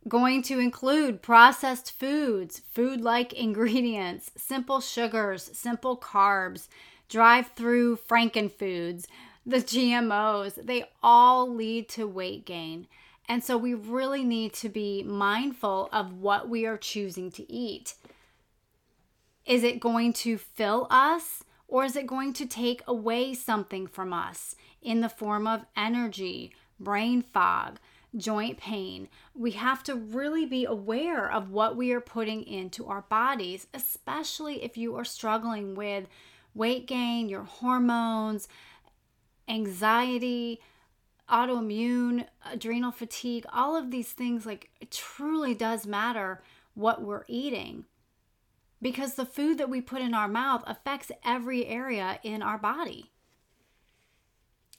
going 0.07 0.41
to 0.43 0.60
include 0.60 1.22
processed 1.22 1.91
foods, 1.91 2.60
food 2.60 3.01
like 3.01 3.33
ingredients, 3.33 4.31
simple 4.36 4.81
sugars, 4.81 5.50
simple 5.53 5.98
carbs, 5.98 6.67
drive 7.10 7.51
through 7.55 7.98
frankenfoods, 7.98 9.05
the 9.45 9.57
GMOs. 9.57 10.65
They 10.65 10.86
all 11.01 11.53
lead 11.53 11.89
to 11.89 12.07
weight 12.07 12.45
gain. 12.45 12.88
And 13.27 13.43
so 13.43 13.57
we 13.57 13.74
really 13.74 14.24
need 14.24 14.53
to 14.55 14.69
be 14.69 15.03
mindful 15.03 15.89
of 15.93 16.13
what 16.13 16.50
we 16.50 16.65
are 16.65 16.77
choosing 16.77 17.31
to 17.31 17.51
eat. 17.51 17.95
Is 19.45 19.63
it 19.63 19.79
going 19.79 20.13
to 20.13 20.38
fill 20.38 20.88
us 20.89 21.43
or 21.67 21.86
is 21.86 21.95
it 21.95 22.07
going 22.07 22.33
to 22.33 22.45
take 22.45 22.81
away 22.88 23.33
something 23.33 23.88
from 23.88 24.13
us 24.13 24.55
in 24.81 25.01
the 25.01 25.10
form 25.10 25.48
of 25.48 25.65
energy, 25.75 26.51
brain 26.79 27.22
fog? 27.22 27.79
Joint 28.15 28.58
pain, 28.58 29.08
we 29.34 29.51
have 29.51 29.84
to 29.84 29.96
really 29.96 30.46
be 30.46 30.65
aware 30.65 31.32
of 31.32 31.50
what 31.50 31.75
we 31.75 31.91
are 31.91 32.01
putting 32.01 32.43
into 32.43 32.88
our 32.88 33.01
bodies, 33.03 33.67
especially 33.74 34.63
if 34.63 34.77
you 34.77 34.96
are 34.96 35.05
struggling 35.05 35.75
with 35.75 36.08
weight 36.53 36.86
gain, 36.86 37.29
your 37.29 37.43
hormones, 37.43 38.48
anxiety, 39.48 40.62
autoimmune, 41.29 42.27
adrenal 42.51 42.91
fatigue, 42.91 43.46
all 43.51 43.75
of 43.75 43.91
these 43.91 44.12
things, 44.12 44.46
like 44.46 44.70
it 44.79 44.91
truly 44.91 45.53
does 45.55 45.86
matter 45.88 46.43
what 46.75 47.01
we're 47.01 47.25
eating 47.27 47.86
because 48.84 49.13
the 49.13 49.25
food 49.25 49.58
that 49.58 49.70
we 49.70 49.82
put 49.82 50.01
in 50.01 50.13
our 50.13 50.27
mouth 50.27 50.63
affects 50.67 51.12
every 51.24 51.65
area 51.65 52.20
in 52.22 52.43
our 52.43 52.58
body. 52.58 53.12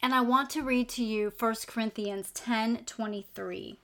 And 0.03 0.15
I 0.15 0.21
want 0.21 0.51
to 0.51 0.63
read 0.63 0.89
to 0.91 1.05
you 1.05 1.33
1 1.39 1.55
Corinthians 1.67 2.31
10 2.33 2.85
23. 2.85 3.79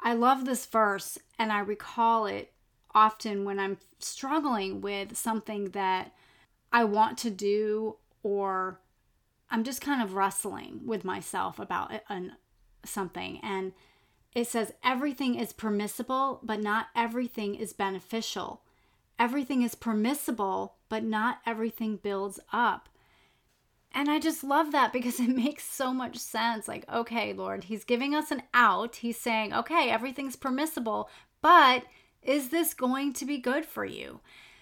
I 0.00 0.14
love 0.14 0.44
this 0.44 0.66
verse 0.66 1.18
and 1.38 1.50
I 1.52 1.60
recall 1.60 2.26
it 2.26 2.52
often 2.94 3.44
when 3.44 3.58
I'm 3.58 3.78
struggling 3.98 4.80
with 4.80 5.16
something 5.16 5.70
that 5.70 6.12
I 6.72 6.84
want 6.84 7.18
to 7.18 7.30
do 7.30 7.96
or 8.22 8.80
I'm 9.50 9.64
just 9.64 9.80
kind 9.80 10.02
of 10.02 10.14
wrestling 10.14 10.82
with 10.84 11.04
myself 11.04 11.58
about 11.58 11.92
an, 12.08 12.32
something. 12.84 13.40
And 13.42 13.72
it 14.34 14.46
says, 14.46 14.72
everything 14.84 15.36
is 15.36 15.52
permissible, 15.52 16.40
but 16.42 16.60
not 16.60 16.88
everything 16.94 17.54
is 17.54 17.72
beneficial. 17.72 18.62
Everything 19.18 19.62
is 19.62 19.74
permissible, 19.74 20.76
but 20.88 21.02
not 21.02 21.38
everything 21.46 21.96
builds 21.96 22.38
up. 22.52 22.87
And 23.92 24.10
I 24.10 24.18
just 24.18 24.44
love 24.44 24.72
that 24.72 24.92
because 24.92 25.20
it 25.20 25.28
makes 25.28 25.64
so 25.64 25.92
much 25.92 26.16
sense. 26.16 26.68
Like, 26.68 26.84
okay, 26.92 27.32
Lord, 27.32 27.64
He's 27.64 27.84
giving 27.84 28.14
us 28.14 28.30
an 28.30 28.42
out. 28.54 28.96
He's 28.96 29.18
saying, 29.18 29.52
okay, 29.52 29.90
everything's 29.90 30.36
permissible, 30.36 31.08
but 31.40 31.84
is 32.22 32.50
this 32.50 32.74
going 32.74 33.12
to 33.14 33.24
be 33.24 33.38
good 33.38 33.64
for 33.64 33.84
you? 33.84 34.20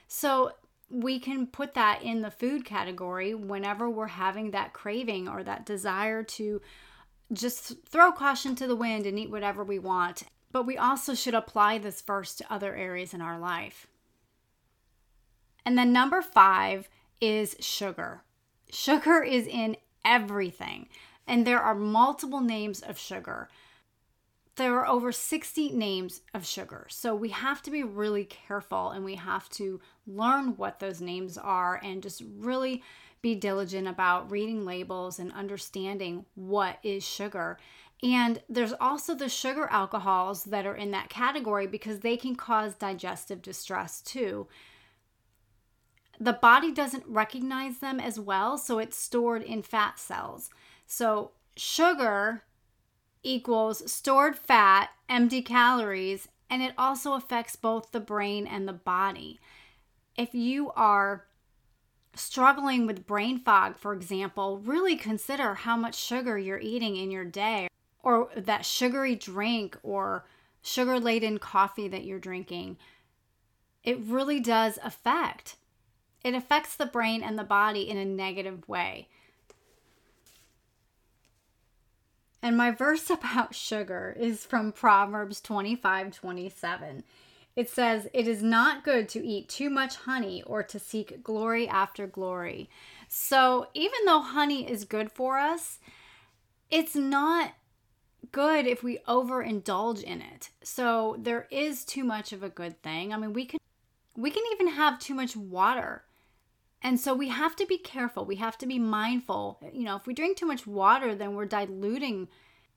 So 0.09 0.53
we 0.89 1.19
can 1.19 1.47
put 1.47 1.75
that 1.75 2.03
in 2.03 2.21
the 2.21 2.31
food 2.31 2.65
category 2.65 3.35
whenever 3.35 3.91
we're 3.91 4.07
having 4.07 4.53
that 4.53 4.73
craving 4.73 5.29
or 5.29 5.43
that 5.43 5.67
desire 5.67 6.23
to 6.23 6.61
just 7.33 7.85
throw 7.89 8.13
caution 8.13 8.55
to 8.55 8.67
the 8.67 8.77
wind 8.77 9.05
and 9.05 9.19
eat 9.19 9.31
whatever 9.31 9.65
we 9.65 9.79
want. 9.79 10.23
But 10.53 10.65
we 10.65 10.79
also 10.79 11.15
should 11.15 11.35
apply 11.35 11.79
this 11.79 12.01
verse 12.01 12.35
to 12.37 12.53
other 12.53 12.75
areas 12.75 13.13
in 13.13 13.21
our 13.21 13.39
life. 13.39 13.89
And 15.65 15.77
then 15.77 15.93
number 15.93 16.23
five 16.23 16.89
is 17.21 17.57
sugar. 17.59 18.23
Sugar 18.71 19.23
is 19.23 19.47
in 19.47 19.77
everything, 20.05 20.89
and 21.27 21.47
there 21.47 21.61
are 21.61 21.75
multiple 21.75 22.41
names 22.41 22.81
of 22.81 22.99
sugar 22.99 23.49
there 24.57 24.79
are 24.79 24.87
over 24.87 25.13
60 25.13 25.71
names 25.73 26.23
of 26.35 26.47
sugar. 26.47 26.87
So 26.89 27.15
we 27.15 27.29
have 27.29 27.63
to 27.63 27.71
be 27.71 27.83
really 27.83 28.25
careful 28.25 28.91
and 28.91 29.05
we 29.05 29.15
have 29.17 29.49
to 29.51 29.81
learn 30.07 30.57
what 30.57 30.81
those 30.81 31.01
names 31.01 31.39
are 31.39 31.81
and 31.83 32.03
just 32.03 32.23
really 32.39 32.83
be 33.23 33.35
diligent 33.35 33.87
about 33.87 34.31
reading 34.31 34.65
labels 34.65 35.19
and 35.19 35.33
understanding 35.33 36.25
what 36.35 36.79
is 36.83 37.07
sugar. 37.07 37.59
And 38.03 38.43
there's 38.49 38.75
also 38.81 39.15
the 39.15 39.29
sugar 39.29 39.69
alcohols 39.71 40.45
that 40.45 40.67
are 40.67 40.77
in 40.77 40.91
that 40.93 41.11
category 41.11 41.67
because 41.67 42.01
they 42.01 42.17
can 42.17 42.35
cause 42.35 42.75
digestive 42.75 43.43
distress 43.43 44.01
too. 44.01 44.49
The 46.19 46.33
body 46.33 46.73
doesn't 46.73 47.05
recognize 47.07 47.79
them 47.79 48.01
as 48.01 48.19
well, 48.19 48.57
so 48.59 48.79
it's 48.79 48.97
stored 48.97 49.43
in 49.43 49.63
fat 49.63 49.99
cells. 49.99 50.51
So, 50.87 51.33
sugar 51.57 52.45
equals 53.23 53.91
stored 53.91 54.37
fat, 54.37 54.91
empty 55.09 55.43
calories, 55.43 56.29
and 56.49 56.63
it 56.63 56.75
also 56.79 57.15
affects 57.15 57.57
both 57.57 57.93
the 57.93 58.01
brain 58.01 58.47
and 58.47 58.67
the 58.67 58.73
body. 58.73 59.41
If 60.17 60.35
you 60.35 60.71
are 60.73 61.27
struggling 62.15 62.87
with 62.87 63.07
brain 63.07 63.39
fog, 63.39 63.77
for 63.77 63.93
example, 63.93 64.59
really 64.59 64.97
consider 64.97 65.55
how 65.55 65.77
much 65.77 65.95
sugar 65.95 66.39
you're 66.39 66.59
eating 66.59 66.97
in 66.97 67.11
your 67.11 67.25
day 67.25 67.69
or 68.03 68.31
that 68.37 68.65
sugary 68.65 69.15
drink 69.15 69.77
or 69.83 70.25
sugar 70.63 70.99
laden 70.99 71.39
coffee 71.39 71.89
that 71.89 72.05
you're 72.05 72.19
drinking. 72.19 72.77
It 73.83 73.99
really 74.01 74.41
does 74.41 74.79
affect. 74.83 75.57
It 76.25 76.35
affects 76.35 76.77
the 76.77 76.87
brain 76.87 77.23
and 77.23 77.39
the 77.39 77.45
body 77.45 77.89
in 77.89 77.97
a 77.97 78.05
negative 78.05 78.69
way. 78.69 79.09
And 82.43 82.57
my 82.57 82.71
verse 82.71 83.11
about 83.11 83.55
sugar 83.55 84.17
is 84.19 84.45
from 84.45 84.73
Proverbs 84.73 85.41
25 85.41 86.15
27. 86.15 87.05
It 87.57 87.71
says, 87.71 88.07
It 88.13 88.29
is 88.29 88.43
not 88.43 88.85
good 88.85 89.09
to 89.11 89.27
eat 89.27 89.49
too 89.49 89.71
much 89.71 89.97
honey 89.97 90.43
or 90.43 90.63
to 90.63 90.79
seek 90.79 91.23
glory 91.23 91.67
after 91.67 92.07
glory. 92.07 92.69
So, 93.09 93.69
even 93.73 94.01
though 94.05 94.21
honey 94.21 94.71
is 94.71 94.85
good 94.85 95.11
for 95.11 95.39
us, 95.39 95.79
it's 96.71 96.95
not 96.95 97.55
good 98.31 98.67
if 98.67 98.83
we 98.83 98.99
overindulge 99.09 100.03
in 100.03 100.21
it. 100.21 100.51
So, 100.63 101.17
there 101.19 101.49
is 101.51 101.85
too 101.85 102.05
much 102.05 102.33
of 102.33 102.43
a 102.43 102.51
good 102.51 102.83
thing. 102.83 103.15
I 103.15 103.17
mean, 103.17 103.33
we 103.33 103.47
can 103.47 103.59
we 104.17 104.31
can 104.31 104.43
even 104.53 104.69
have 104.69 104.99
too 104.99 105.15
much 105.15 105.35
water. 105.35 106.03
And 106.83 107.01
so 107.01 107.15
we 107.15 107.29
have 107.29 107.57
to 107.57 107.67
be 107.67 107.79
careful. 107.79 108.25
We 108.25 108.37
have 108.37 108.59
to 108.59 108.67
be 108.67 108.79
mindful. 108.79 109.61
You 109.73 109.85
know, 109.85 109.97
if 109.97 110.07
we 110.07 110.15
drink 110.15 110.37
too 110.37 110.47
much 110.47 110.67
water, 110.67 111.15
then 111.15 111.35
we're 111.35 111.47
diluting 111.47 112.29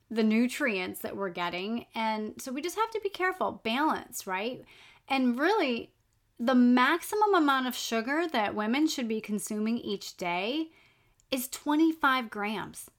the 0.09 0.23
nutrients 0.23 1.01
that 1.01 1.15
we're 1.15 1.29
getting. 1.29 1.85
And 1.93 2.41
so 2.41 2.51
we 2.51 2.61
just 2.61 2.77
have 2.77 2.89
to 2.91 3.01
be 3.01 3.09
careful, 3.09 3.61
balance, 3.63 4.25
right? 4.25 4.63
And 5.07 5.39
really, 5.39 5.91
the 6.39 6.55
maximum 6.55 7.33
amount 7.35 7.67
of 7.67 7.75
sugar 7.75 8.25
that 8.31 8.55
women 8.55 8.87
should 8.87 9.07
be 9.07 9.21
consuming 9.21 9.77
each 9.77 10.17
day 10.17 10.69
is 11.29 11.47
25 11.49 12.29
grams. 12.29 12.89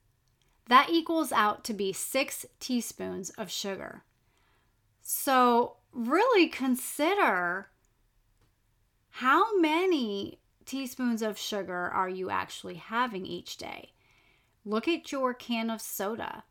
That 0.68 0.90
equals 0.90 1.32
out 1.32 1.64
to 1.64 1.74
be 1.74 1.92
six 1.92 2.46
teaspoons 2.60 3.30
of 3.30 3.50
sugar. 3.50 4.04
So, 5.02 5.76
really 5.92 6.48
consider 6.48 7.70
how 9.10 9.58
many 9.58 10.39
teaspoons 10.70 11.20
of 11.20 11.36
sugar 11.36 11.90
are 11.92 12.08
you 12.08 12.30
actually 12.30 12.76
having 12.76 13.26
each 13.26 13.56
day? 13.56 13.90
Look 14.64 14.86
at 14.86 15.10
your 15.10 15.34
can 15.34 15.68
of 15.68 15.80
soda. 15.80 16.44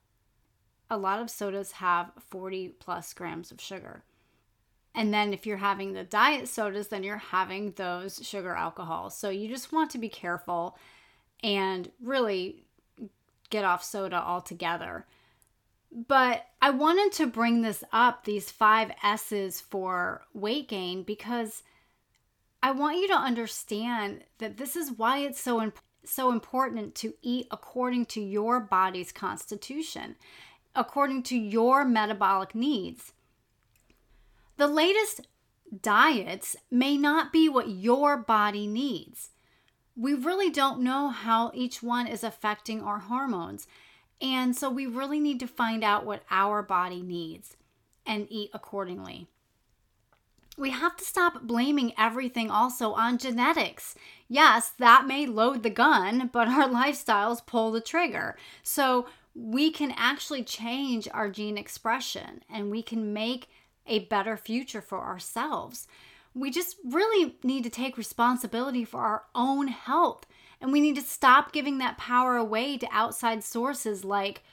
A 0.89 0.97
lot 0.97 1.21
of 1.21 1.29
sodas 1.29 1.73
have 1.73 2.11
40 2.29 2.69
plus 2.79 3.13
grams 3.13 3.49
of 3.49 3.61
sugar. 3.61 4.03
And 4.93 5.13
then 5.13 5.33
if 5.33 5.45
you're 5.45 5.57
having 5.57 5.93
the 5.93 6.03
diet 6.03 6.49
sodas, 6.49 6.89
then 6.89 7.03
you're 7.03 7.15
having 7.15 7.71
those 7.71 8.19
sugar 8.21 8.53
alcohols. 8.53 9.15
So 9.15 9.29
you 9.29 9.47
just 9.47 9.71
want 9.71 9.89
to 9.91 9.97
be 9.97 10.09
careful 10.09 10.77
and 11.41 11.89
really 12.03 12.65
get 13.49 13.63
off 13.63 13.85
soda 13.85 14.17
altogether. 14.17 15.05
But 15.91 16.45
I 16.61 16.71
wanted 16.71 17.13
to 17.13 17.27
bring 17.27 17.61
this 17.61 17.85
up, 17.93 18.25
these 18.25 18.51
five 18.51 18.91
S's 19.01 19.61
for 19.61 20.23
weight 20.33 20.67
gain, 20.67 21.03
because 21.03 21.63
I 22.61 22.71
want 22.71 22.97
you 22.97 23.07
to 23.07 23.13
understand 23.15 24.23
that 24.39 24.57
this 24.57 24.75
is 24.75 24.91
why 24.91 25.19
it's 25.19 25.39
so 25.39 25.61
imp- 25.61 25.79
so 26.03 26.31
important 26.31 26.95
to 26.95 27.13
eat 27.21 27.47
according 27.51 28.05
to 28.07 28.21
your 28.21 28.59
body's 28.59 29.11
constitution, 29.11 30.15
according 30.75 31.23
to 31.23 31.37
your 31.37 31.85
metabolic 31.85 32.55
needs. 32.55 33.13
The 34.57 34.67
latest 34.67 35.21
diets 35.81 36.55
may 36.71 36.97
not 36.97 37.31
be 37.31 37.47
what 37.47 37.69
your 37.69 38.17
body 38.17 38.67
needs. 38.67 39.29
We 39.95 40.13
really 40.13 40.49
don't 40.49 40.81
know 40.81 41.09
how 41.09 41.51
each 41.53 41.83
one 41.83 42.07
is 42.07 42.23
affecting 42.23 42.81
our 42.81 42.99
hormones. 42.99 43.67
And 44.21 44.55
so 44.55 44.69
we 44.69 44.85
really 44.85 45.19
need 45.19 45.39
to 45.41 45.47
find 45.47 45.83
out 45.83 46.05
what 46.05 46.23
our 46.29 46.61
body 46.61 47.01
needs 47.01 47.55
and 48.05 48.27
eat 48.29 48.49
accordingly 48.53 49.27
we 50.59 50.71
have 50.71 50.97
to 50.97 51.05
stop 51.05 51.43
blaming 51.43 51.93
everything 51.97 52.51
also 52.51 52.91
on 52.93 53.17
genetics. 53.17 53.95
Yes, 54.27 54.73
that 54.77 55.07
may 55.07 55.25
load 55.25 55.63
the 55.63 55.69
gun, 55.69 56.29
but 56.31 56.47
our 56.47 56.67
lifestyles 56.69 57.45
pull 57.45 57.71
the 57.71 57.81
trigger. 57.81 58.37
So 58.61 59.07
we 59.33 59.71
can 59.71 59.93
actually 59.95 60.43
change 60.43 61.07
our 61.13 61.29
gene 61.29 61.57
expression 61.57 62.43
and 62.49 62.69
we 62.69 62.83
can 62.83 63.13
make 63.13 63.47
a 63.87 63.99
better 63.99 64.35
future 64.35 64.81
for 64.81 64.99
ourselves. 64.99 65.87
We 66.33 66.51
just 66.51 66.75
really 66.85 67.37
need 67.41 67.63
to 67.63 67.69
take 67.69 67.97
responsibility 67.97 68.83
for 68.83 68.99
our 68.99 69.23
own 69.33 69.69
health 69.69 70.25
and 70.61 70.71
we 70.71 70.81
need 70.81 70.95
to 70.95 71.01
stop 71.01 71.53
giving 71.53 71.77
that 71.77 71.97
power 71.97 72.35
away 72.35 72.77
to 72.77 72.87
outside 72.91 73.43
sources 73.43 74.03
like 74.03 74.43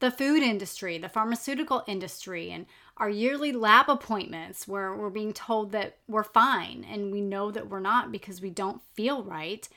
the 0.00 0.10
food 0.10 0.42
industry, 0.42 0.98
the 0.98 1.08
pharmaceutical 1.08 1.84
industry, 1.86 2.50
and 2.50 2.66
our 2.96 3.10
yearly 3.10 3.52
lab 3.52 3.88
appointments 3.88 4.68
where 4.68 4.94
we're 4.94 5.10
being 5.10 5.32
told 5.32 5.72
that 5.72 5.98
we're 6.06 6.22
fine 6.22 6.86
and 6.88 7.10
we 7.10 7.20
know 7.20 7.50
that 7.50 7.68
we're 7.68 7.80
not 7.80 8.12
because 8.12 8.40
we 8.40 8.50
don't 8.50 8.80
feel 8.94 9.24
right. 9.24 9.68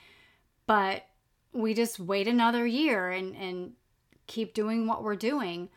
But 0.68 1.08
we 1.54 1.74
just 1.74 2.00
wait 2.00 2.28
another 2.28 2.66
year 2.68 3.10
and, 3.10 3.36
and 3.36 3.72
keep 4.28 4.54
doing 4.54 4.86
what 4.86 5.04
we're 5.04 5.16
doing. 5.16 5.70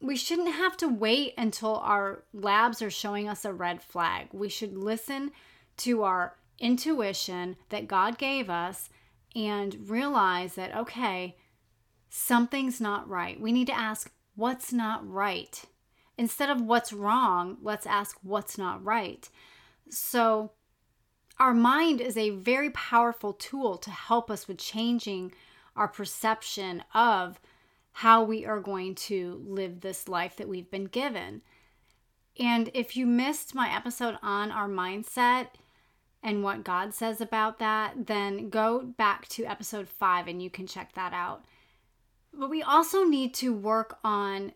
We 0.00 0.16
shouldn't 0.16 0.54
have 0.54 0.76
to 0.78 0.88
wait 0.88 1.34
until 1.36 1.76
our 1.76 2.24
labs 2.32 2.82
are 2.82 2.90
showing 2.90 3.28
us 3.28 3.44
a 3.44 3.52
red 3.52 3.82
flag. 3.82 4.28
We 4.32 4.48
should 4.48 4.76
listen 4.76 5.32
to 5.78 6.02
our 6.02 6.36
intuition 6.58 7.56
that 7.68 7.88
God 7.88 8.18
gave 8.18 8.50
us 8.50 8.88
and 9.36 9.88
realize 9.88 10.54
that, 10.54 10.74
okay, 10.74 11.36
something's 12.08 12.80
not 12.80 13.08
right. 13.08 13.40
We 13.40 13.52
need 13.52 13.66
to 13.68 13.78
ask, 13.78 14.10
what's 14.38 14.72
not 14.72 15.06
right? 15.10 15.64
Instead 16.16 16.48
of 16.48 16.60
what's 16.60 16.92
wrong, 16.92 17.58
let's 17.60 17.86
ask 17.86 18.16
what's 18.22 18.56
not 18.56 18.84
right. 18.84 19.28
So, 19.90 20.52
our 21.40 21.52
mind 21.52 22.00
is 22.00 22.16
a 22.16 22.30
very 22.30 22.70
powerful 22.70 23.32
tool 23.32 23.78
to 23.78 23.90
help 23.90 24.30
us 24.30 24.46
with 24.46 24.58
changing 24.58 25.32
our 25.74 25.88
perception 25.88 26.84
of 26.94 27.40
how 27.92 28.22
we 28.22 28.46
are 28.46 28.60
going 28.60 28.94
to 28.94 29.42
live 29.44 29.80
this 29.80 30.06
life 30.06 30.36
that 30.36 30.48
we've 30.48 30.70
been 30.70 30.86
given. 30.86 31.42
And 32.38 32.70
if 32.74 32.96
you 32.96 33.06
missed 33.06 33.56
my 33.56 33.74
episode 33.74 34.18
on 34.22 34.52
our 34.52 34.68
mindset 34.68 35.48
and 36.22 36.44
what 36.44 36.62
God 36.62 36.94
says 36.94 37.20
about 37.20 37.58
that, 37.58 38.06
then 38.06 38.50
go 38.50 38.82
back 38.82 39.26
to 39.30 39.44
episode 39.46 39.88
five 39.88 40.28
and 40.28 40.40
you 40.40 40.48
can 40.48 40.68
check 40.68 40.92
that 40.94 41.12
out. 41.12 41.44
But 42.38 42.50
we 42.50 42.62
also 42.62 43.02
need 43.02 43.34
to 43.34 43.52
work 43.52 43.98
on 44.04 44.52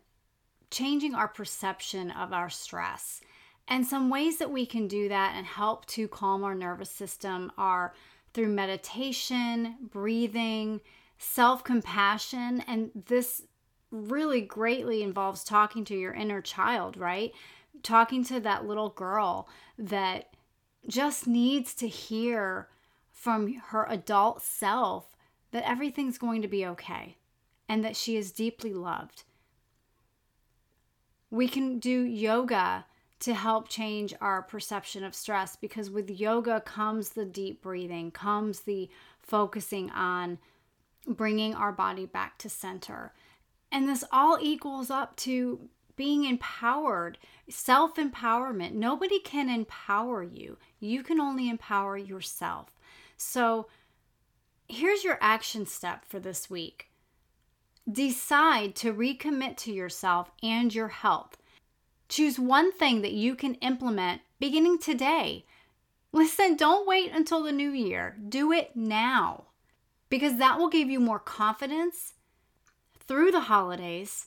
changing 0.71 1.17
our 1.17 1.27
perception 1.27 2.13
of 2.13 2.33
our 2.33 2.49
stress. 2.49 3.21
And 3.67 3.85
some 3.85 4.09
ways 4.09 4.39
that 4.39 4.53
we 4.53 4.67
can 4.67 4.87
do 4.87 5.09
that 5.09 5.35
and 5.37 5.45
help 5.45 5.87
to 5.87 6.07
calm 6.07 6.45
our 6.45 6.55
nervous 6.55 6.91
system 6.91 7.51
are 7.59 7.93
through 8.35 8.49
meditation, 8.49 9.77
breathing, 9.91 10.81
self 11.19 11.65
compassion. 11.65 12.63
And 12.69 12.93
this 13.07 13.43
really 13.91 14.41
greatly 14.41 15.03
involves 15.03 15.43
talking 15.43 15.85
to 15.87 15.97
your 15.97 16.15
inner 16.15 16.41
child, 16.41 16.97
right? 16.97 17.33
Talking 17.83 18.23
to 18.27 18.39
that 18.41 18.65
little 18.65 18.91
girl 18.91 19.49
that 19.77 20.31
just 20.87 21.27
needs 21.27 21.75
to 21.75 21.89
hear 21.89 22.69
from 23.11 23.55
her 23.55 23.87
adult 23.89 24.41
self 24.41 25.17
that 25.51 25.69
everything's 25.69 26.17
going 26.17 26.43
to 26.43 26.49
be 26.49 26.65
okay 26.65 27.17
and 27.69 27.85
that 27.85 27.97
she 27.97 28.17
is 28.17 28.33
deeply 28.33 28.73
loved. 28.73 29.25
We 31.31 31.49
can 31.49 31.79
do 31.79 32.03
yoga 32.03 32.87
to 33.21 33.35
help 33.35 33.69
change 33.69 34.13
our 34.21 34.43
perception 34.43 35.05
of 35.05 35.15
stress 35.15 35.55
because 35.57 35.89
with 35.89 36.11
yoga 36.11 36.61
comes 36.61 37.11
the 37.11 37.25
deep 37.25 37.63
breathing, 37.63 38.11
comes 38.11 38.61
the 38.61 38.91
focusing 39.23 39.91
on 39.93 40.39
bringing 41.07 41.55
our 41.55 41.73
body 41.73 42.05
back 42.05 42.37
to 42.39 42.49
center. 42.49 43.13
And 43.71 43.89
this 43.89 44.05
all 44.13 44.39
equals 44.41 44.91
up 44.91 45.17
to 45.19 45.69
being 45.97 46.25
empowered, 46.25 47.17
self 47.49 47.95
empowerment. 47.95 48.73
Nobody 48.73 49.21
can 49.21 49.49
empower 49.49 50.23
you, 50.23 50.59
you 50.81 51.03
can 51.03 51.21
only 51.21 51.49
empower 51.49 51.97
yourself. 51.97 52.71
So, 53.17 53.69
here's 54.69 55.05
your 55.05 55.19
action 55.21 55.65
step 55.67 56.05
for 56.05 56.19
this 56.19 56.51
week 56.51 56.89
decide 57.91 58.75
to 58.77 58.93
recommit 58.93 59.57
to 59.59 59.73
yourself 59.73 60.31
and 60.43 60.75
your 60.75 60.89
health. 60.89 61.37
Choose 62.09 62.39
one 62.39 62.73
thing 62.73 63.03
that 63.03 63.13
you 63.13 63.35
can 63.35 63.55
implement 63.57 64.23
beginning 64.39 64.79
today. 64.79 65.47
Listen, 66.13 66.57
don't 66.57 66.87
wait 66.87 67.11
until 67.13 67.43
the 67.43 67.53
new 67.53 67.71
year. 67.71 68.19
Do 68.29 68.53
it 68.53 68.77
now 68.77 69.45
because 70.11 70.37
that 70.37 70.59
will 70.59 70.69
give 70.69 70.91
you 70.91 71.01
more 71.01 71.19
confidence 71.19 72.13
through 72.99 73.31
the 73.31 73.41
holidays 73.41 74.27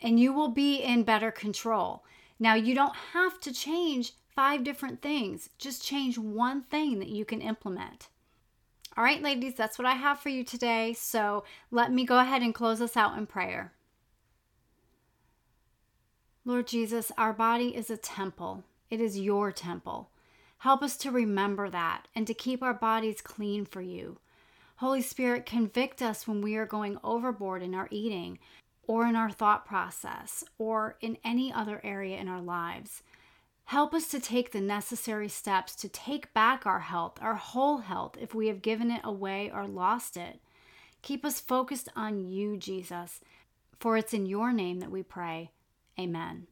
and 0.00 0.18
you 0.18 0.32
will 0.32 0.48
be 0.48 0.82
in 0.82 1.04
better 1.04 1.30
control. 1.30 2.04
Now, 2.38 2.54
you 2.54 2.74
don't 2.74 2.96
have 3.12 3.40
to 3.40 3.52
change 3.52 4.12
five 4.34 4.64
different 4.64 5.00
things, 5.00 5.50
just 5.56 5.84
change 5.84 6.18
one 6.18 6.62
thing 6.62 6.98
that 6.98 7.08
you 7.08 7.24
can 7.24 7.40
implement. 7.40 8.08
All 8.96 9.02
right, 9.02 9.20
ladies, 9.20 9.54
that's 9.54 9.76
what 9.78 9.86
I 9.86 9.94
have 9.94 10.20
for 10.20 10.28
you 10.28 10.44
today. 10.44 10.92
So 10.92 11.44
let 11.70 11.92
me 11.92 12.04
go 12.04 12.20
ahead 12.20 12.42
and 12.42 12.54
close 12.54 12.80
us 12.80 12.96
out 12.96 13.18
in 13.18 13.26
prayer. 13.26 13.72
Lord 16.44 16.66
Jesus, 16.66 17.10
our 17.18 17.32
body 17.32 17.74
is 17.74 17.90
a 17.90 17.96
temple, 17.96 18.64
it 18.90 19.00
is 19.00 19.18
your 19.18 19.50
temple. 19.50 20.10
Help 20.58 20.82
us 20.82 20.96
to 20.98 21.10
remember 21.10 21.68
that 21.70 22.06
and 22.14 22.26
to 22.26 22.34
keep 22.34 22.62
our 22.62 22.74
bodies 22.74 23.20
clean 23.20 23.64
for 23.64 23.82
you. 23.82 24.18
Holy 24.76 25.02
Spirit, 25.02 25.46
convict 25.46 26.02
us 26.02 26.28
when 26.28 26.40
we 26.40 26.56
are 26.56 26.66
going 26.66 26.98
overboard 27.02 27.62
in 27.62 27.74
our 27.74 27.88
eating 27.90 28.38
or 28.86 29.06
in 29.06 29.16
our 29.16 29.30
thought 29.30 29.66
process 29.66 30.44
or 30.58 30.96
in 31.00 31.16
any 31.24 31.52
other 31.52 31.80
area 31.82 32.18
in 32.18 32.28
our 32.28 32.40
lives. 32.40 33.02
Help 33.66 33.94
us 33.94 34.08
to 34.08 34.20
take 34.20 34.52
the 34.52 34.60
necessary 34.60 35.28
steps 35.28 35.74
to 35.76 35.88
take 35.88 36.32
back 36.34 36.66
our 36.66 36.80
health, 36.80 37.18
our 37.20 37.34
whole 37.34 37.78
health, 37.78 38.16
if 38.20 38.34
we 38.34 38.48
have 38.48 38.62
given 38.62 38.90
it 38.90 39.00
away 39.02 39.50
or 39.52 39.66
lost 39.66 40.16
it. 40.16 40.40
Keep 41.02 41.24
us 41.24 41.40
focused 41.40 41.88
on 41.96 42.20
you, 42.20 42.56
Jesus, 42.56 43.20
for 43.80 43.96
it's 43.96 44.14
in 44.14 44.26
your 44.26 44.52
name 44.52 44.80
that 44.80 44.90
we 44.90 45.02
pray. 45.02 45.50
Amen. 45.98 46.46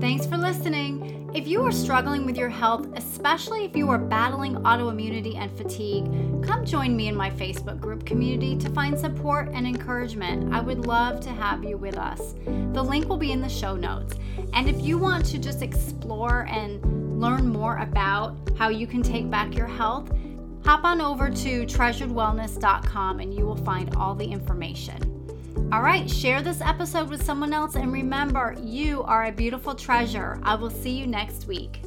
Thanks 0.00 0.26
for 0.26 0.36
listening. 0.36 1.15
If 1.36 1.46
you 1.46 1.62
are 1.66 1.70
struggling 1.70 2.24
with 2.24 2.38
your 2.38 2.48
health, 2.48 2.88
especially 2.94 3.66
if 3.66 3.76
you 3.76 3.90
are 3.90 3.98
battling 3.98 4.54
autoimmunity 4.54 5.36
and 5.36 5.54
fatigue, 5.54 6.06
come 6.42 6.64
join 6.64 6.96
me 6.96 7.08
in 7.08 7.14
my 7.14 7.28
Facebook 7.28 7.78
group 7.78 8.06
community 8.06 8.56
to 8.56 8.70
find 8.70 8.98
support 8.98 9.50
and 9.52 9.66
encouragement. 9.66 10.54
I 10.54 10.62
would 10.62 10.86
love 10.86 11.20
to 11.20 11.28
have 11.28 11.62
you 11.62 11.76
with 11.76 11.98
us. 11.98 12.36
The 12.46 12.82
link 12.82 13.10
will 13.10 13.18
be 13.18 13.32
in 13.32 13.42
the 13.42 13.50
show 13.50 13.76
notes. 13.76 14.14
And 14.54 14.66
if 14.66 14.80
you 14.80 14.96
want 14.96 15.26
to 15.26 15.38
just 15.38 15.60
explore 15.60 16.46
and 16.48 17.20
learn 17.20 17.48
more 17.48 17.76
about 17.80 18.34
how 18.56 18.70
you 18.70 18.86
can 18.86 19.02
take 19.02 19.28
back 19.28 19.54
your 19.54 19.66
health, 19.66 20.10
hop 20.64 20.84
on 20.84 21.02
over 21.02 21.28
to 21.28 21.66
treasuredwellness.com 21.66 23.20
and 23.20 23.34
you 23.34 23.44
will 23.44 23.56
find 23.56 23.94
all 23.94 24.14
the 24.14 24.24
information. 24.24 25.15
All 25.72 25.82
right, 25.82 26.08
share 26.08 26.42
this 26.42 26.60
episode 26.60 27.08
with 27.08 27.24
someone 27.24 27.52
else 27.52 27.74
and 27.74 27.92
remember, 27.92 28.54
you 28.62 29.02
are 29.02 29.24
a 29.24 29.32
beautiful 29.32 29.74
treasure. 29.74 30.38
I 30.44 30.54
will 30.54 30.70
see 30.70 30.90
you 30.90 31.06
next 31.06 31.46
week. 31.48 31.82